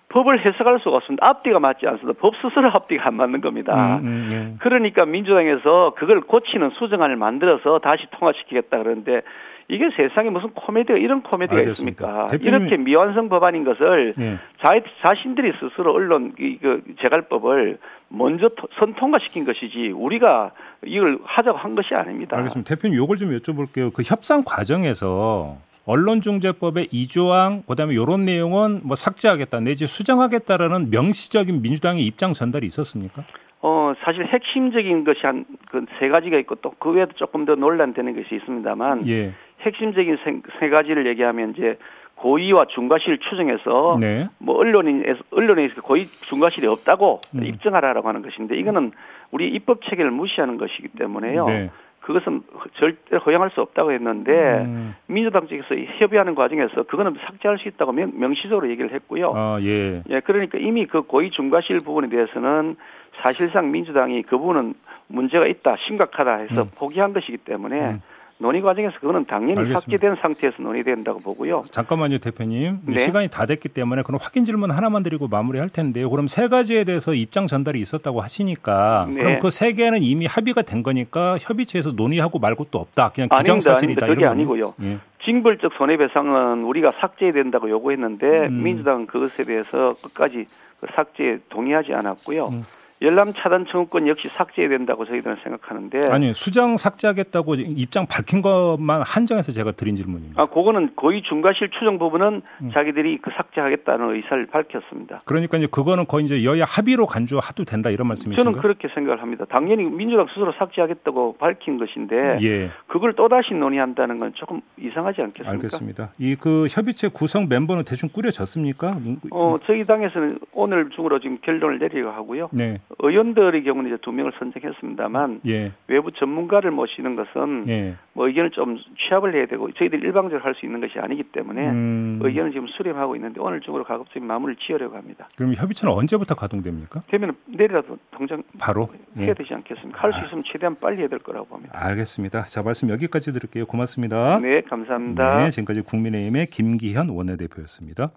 법을 0.10 0.46
해석할 0.46 0.80
수가 0.80 0.98
없습니다. 0.98 1.28
앞뒤가 1.28 1.60
맞지 1.60 1.86
않습니다. 1.88 2.18
법 2.22 2.36
스스로 2.38 2.70
앞뒤가 2.70 3.08
안 3.08 3.16
맞는 3.16 3.42
겁니다. 3.42 3.98
음, 3.98 4.06
음, 4.06 4.30
네. 4.32 4.56
그러니까 4.60 5.06
민주당에서 5.06 5.94
그걸 5.98 6.22
고치는 6.22 6.70
수정안을 6.72 7.18
만들어서 7.18 7.80
다시 7.80 8.06
통과시키겠다 8.12 8.78
그러는데 8.78 9.24
이게 9.70 9.90
세상에 9.96 10.30
무슨 10.30 10.50
코미디가 10.50 10.98
이런 11.00 11.22
코미디가 11.24 11.58
알겠습니다. 11.60 12.06
있습니까? 12.06 12.28
대표님이- 12.38 12.62
이렇게 12.62 12.78
미완성 12.78 13.30
법안인 13.30 13.64
것을 13.64 14.14
예. 14.20 14.38
자, 14.62 14.74
자신들이 15.02 15.54
스스로 15.60 15.94
언론 15.94 16.34
이- 16.40 16.58
그 16.62 16.84
재갈법을 17.02 17.78
먼저 18.10 18.50
토- 18.50 18.68
선통과시킨 18.78 19.46
것이지 19.46 19.90
우리가 19.96 20.52
이걸 20.86 21.18
하자고 21.24 21.58
한 21.58 21.76
것이 21.76 21.96
아닙니다. 21.96 22.38
알겠습니다. 22.38 22.76
대표님 22.76 22.98
요걸 22.98 23.18
좀 23.18 23.38
여쭤볼게요. 23.38 23.94
그 23.94 24.04
협상 24.06 24.44
과정에서 24.46 25.58
언론중재법의 25.86 26.90
이조항 26.92 27.64
그다음에 27.68 27.94
이런 27.94 28.26
내용은 28.26 28.82
뭐 28.84 28.96
삭제하겠다 28.96 29.60
내지 29.62 29.86
수정하겠다라는 29.86 30.90
명시적인 30.92 31.62
민주당의 31.62 32.06
입장 32.06 32.34
전달이 32.34 32.66
있었습니까? 32.68 33.24
어 33.62 33.94
사실 34.04 34.26
핵심적인 34.26 35.04
것이 35.06 35.20
한 35.26 35.46
그 35.72 35.86
세 36.00 36.10
가지가 36.10 36.38
있고 36.40 36.56
또 36.56 36.74
그 36.80 36.92
외에도 36.92 37.14
조금 37.14 37.46
더 37.46 37.56
논란되는 37.56 38.16
것이 38.16 38.36
있습니다만 38.36 39.08
예. 39.08 39.34
핵심적인 39.64 40.18
세, 40.24 40.42
세 40.60 40.70
가지를 40.70 41.08
얘기하면 41.08 41.52
이제 41.52 41.78
고의와 42.16 42.66
중과실 42.66 43.18
추정해서 43.18 43.98
네. 44.00 44.28
뭐 44.40 44.56
언론인에서 44.58 45.20
언론에서 45.32 45.82
고의 45.82 46.06
중과실이 46.28 46.68
없다고 46.68 47.22
음. 47.36 47.44
입증하라라고 47.44 48.08
하는 48.08 48.22
것인데 48.22 48.56
이거는 48.58 48.92
우리 49.32 49.48
입법 49.50 49.82
체계를 49.84 50.12
무시하는 50.12 50.58
것이기 50.58 50.90
때문에요. 50.90 51.44
네. 51.46 51.72
그것은 52.02 52.44
절대 52.76 53.16
허용할 53.16 53.50
수 53.52 53.62
없다고 53.62 53.94
했는데 53.94 54.32
음. 54.66 54.94
민주당 55.08 55.48
쪽에서 55.48 55.76
협의하는 56.00 56.36
과정에서 56.36 56.84
그거는 56.84 57.16
삭제할 57.26 57.58
수 57.60 57.68
있다고 57.70 57.94
명, 57.94 58.12
명시적으로 58.16 58.70
얘기를 58.70 58.94
했고요. 58.94 59.32
아, 59.34 59.58
예. 59.62 60.04
예, 60.10 60.20
그러니까 60.20 60.58
이미 60.58 60.86
그 60.86 61.04
고의 61.04 61.32
중과실 61.32 61.80
부분에 61.80 62.10
대해서는 62.10 62.76
사실상 63.22 63.72
민주당이 63.72 64.24
그 64.24 64.38
부분은 64.38 64.74
문제가 65.08 65.48
있다, 65.48 65.78
심각하다 65.88 66.36
해서 66.36 66.64
음. 66.64 66.70
포기한 66.76 67.14
것이기 67.14 67.38
때문에 67.38 67.80
음. 67.80 68.02
논의 68.44 68.60
과정에서 68.60 69.00
그거는 69.00 69.24
당연히 69.24 69.54
알겠습니다. 69.54 69.80
삭제된 69.80 70.16
상태에서 70.22 70.62
논의된다고 70.62 71.20
보고요. 71.20 71.64
잠깐만요, 71.72 72.18
대표님. 72.18 72.80
네. 72.86 73.00
시간이 73.00 73.30
다 73.30 73.46
됐기 73.46 73.70
때문에 73.70 74.04
그럼 74.04 74.20
확인 74.22 74.44
질문 74.44 74.70
하나만 74.70 75.02
드리고 75.02 75.30
마무리할 75.30 75.70
텐데요. 75.70 76.10
그럼 76.10 76.28
세 76.28 76.50
가지에 76.50 76.84
대해서 76.84 77.14
입장 77.14 77.48
전달이 77.48 77.80
있었다고 77.80 78.20
하시니까 78.20 79.08
네. 79.10 79.16
그럼 79.24 79.40
그 79.40 79.50
세 79.50 79.72
개는 79.72 80.04
이미 80.04 80.26
합의가 80.26 80.64
된 80.64 80.84
거니까 80.84 81.38
협의체에서 81.40 81.92
논의하고 81.94 82.38
말고 82.40 82.66
또 82.70 82.80
없다. 82.80 83.10
그냥 83.16 83.30
기정사실이다. 83.30 84.08
이런 84.08 84.32
아니고요. 84.32 84.72
겁니까? 84.74 84.96
예. 84.96 85.24
징벌적 85.24 85.72
손해배상은 85.78 86.64
우리가 86.66 86.92
삭제해야 87.00 87.32
된다고 87.32 87.70
요구했는데 87.70 88.48
음. 88.48 88.62
민주당은 88.64 89.06
그것에 89.08 89.44
대해서 89.44 89.94
끝까지 90.04 90.48
그 90.82 90.88
삭제에 90.94 91.38
동의하지 91.50 91.94
않았고요. 91.94 92.48
음. 92.48 92.64
열람 93.04 93.34
차단 93.34 93.66
청구권 93.66 94.08
역시 94.08 94.28
삭제해야 94.30 94.70
된다고 94.70 95.06
저희들은 95.06 95.38
생각하는데 95.44 96.02
아니 96.10 96.34
수정 96.34 96.78
삭제하겠다고 96.78 97.56
입장 97.56 98.06
밝힌 98.06 98.42
것만 98.42 99.02
한정해서 99.06 99.52
제가 99.52 99.72
드린 99.74 99.96
질문입니다. 99.96 100.42
아 100.42 100.46
그거는 100.46 100.96
고의 100.96 101.22
중과실 101.24 101.72
추정 101.72 101.98
부분은 101.98 102.42
음. 102.62 102.72
자기들이 102.74 103.18
그 103.22 103.32
삭제하겠다는 103.36 104.16
의사를 104.16 104.46
밝혔습니다. 104.48 105.20
그러니까 105.26 105.58
이제 105.58 105.68
그거는 105.68 106.06
거의 106.06 106.26
이제 106.26 106.44
여야 106.44 106.66
합의로 106.66 107.06
간주해도 107.08 107.66
된다 107.66 107.90
이런 107.90 108.08
말씀이신가요? 108.08 108.44
저는 108.44 108.62
그렇게 108.62 108.88
생각을 108.94 109.22
합니다. 109.22 109.46
당연히 109.50 109.84
민주당 109.84 110.28
스스로 110.28 110.52
삭제하겠다고 110.54 111.38
밝힌 111.38 111.78
것인데 111.78 112.38
예, 112.42 112.72
그걸 112.88 113.14
또 113.14 113.28
다시 113.28 113.54
논의한다는 113.54 114.18
건 114.20 114.34
조금 114.36 114.62
이상하지 114.78 115.22
않겠습니까? 115.22 115.52
알겠습니다. 115.52 116.12
이 116.20 116.36
그 116.44 116.68
협의체 116.70 117.08
구성 117.08 117.48
멤버는 117.48 117.86
대충 117.86 118.10
꾸려졌습니까? 118.10 118.98
어, 119.32 119.58
저희 119.66 119.86
당에서는 119.86 120.40
오늘 120.52 120.90
중으로 120.90 121.20
지금 121.20 121.38
결론을 121.42 121.80
내리려 121.80 122.12
하고요. 122.12 122.50
네, 122.52 122.82
의원들의 123.00 123.64
경우는 123.64 123.90
이제 123.92 123.98
두 124.02 124.12
명을 124.12 124.34
선정했습니다만 124.40 125.42
예, 125.48 125.72
외부 125.88 126.12
전문가를 126.12 126.72
모시는 126.72 127.16
것은 127.16 127.66
예. 127.70 127.96
뭐 128.14 128.28
의견을 128.28 128.52
좀 128.52 128.78
취합을 129.08 129.34
해야 129.36 129.46
되고 129.48 129.72
저희들이 129.74 130.02
일방적으로 130.02 130.42
할 130.44 130.54
수 130.54 130.66
있는 130.68 130.82
것이 130.82 131.00
아니기 131.00 131.24
때문에 131.24 131.68
음, 131.70 132.20
의견을 132.22 132.52
지금 132.52 132.68
수렴하고 132.68 133.16
있는데 133.16 133.40
오늘 133.42 133.60
중으로 133.62 133.84
가급적인 133.84 134.24
마무리를 134.28 134.60
지으려고 134.66 134.96
합니다. 134.96 135.28
그럼 135.36 135.54
협의체는 135.56 135.92
언제부터 135.94 136.36
가동됩니까? 136.36 137.02
되면 137.08 137.36
내일이라도 137.48 137.98
당장 138.12 138.44
바로. 138.60 138.90
해야 139.18 139.30
예. 139.30 139.34
되지 139.34 139.54
않겠습니까? 139.54 140.00
할수 140.02 140.20
아. 140.20 140.26
있으면 140.26 140.44
최대한 140.46 140.76
빨리 140.80 141.00
해야 141.02 141.08
될 141.08 141.20
거라고 141.20 141.48
봅니다. 141.48 141.74
알겠습니다. 141.74 142.44
자 142.46 142.62
말씀 142.62 142.90
여기까지 142.90 143.34
드릴게요. 143.34 143.66
고맙습니다. 143.66 144.40
네, 144.40 144.62
감사합니다. 144.62 145.44
네, 145.44 145.50
지금까지 145.50 145.82
국민의힘의 145.82 146.46
김기현 146.48 147.10
원내대표였습니다. 147.10 148.12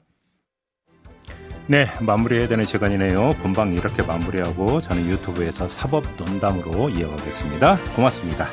네, 1.68 1.86
마무리해야 2.00 2.46
되는 2.46 2.64
시간이네요. 2.64 3.34
본방 3.42 3.72
이렇게 3.72 4.02
마무리하고 4.04 4.80
저는 4.80 5.06
유튜브에서 5.06 5.66
사법 5.66 6.04
논담으로 6.16 6.90
이어가겠습니다. 6.90 7.78
고맙습니다. 7.96 8.46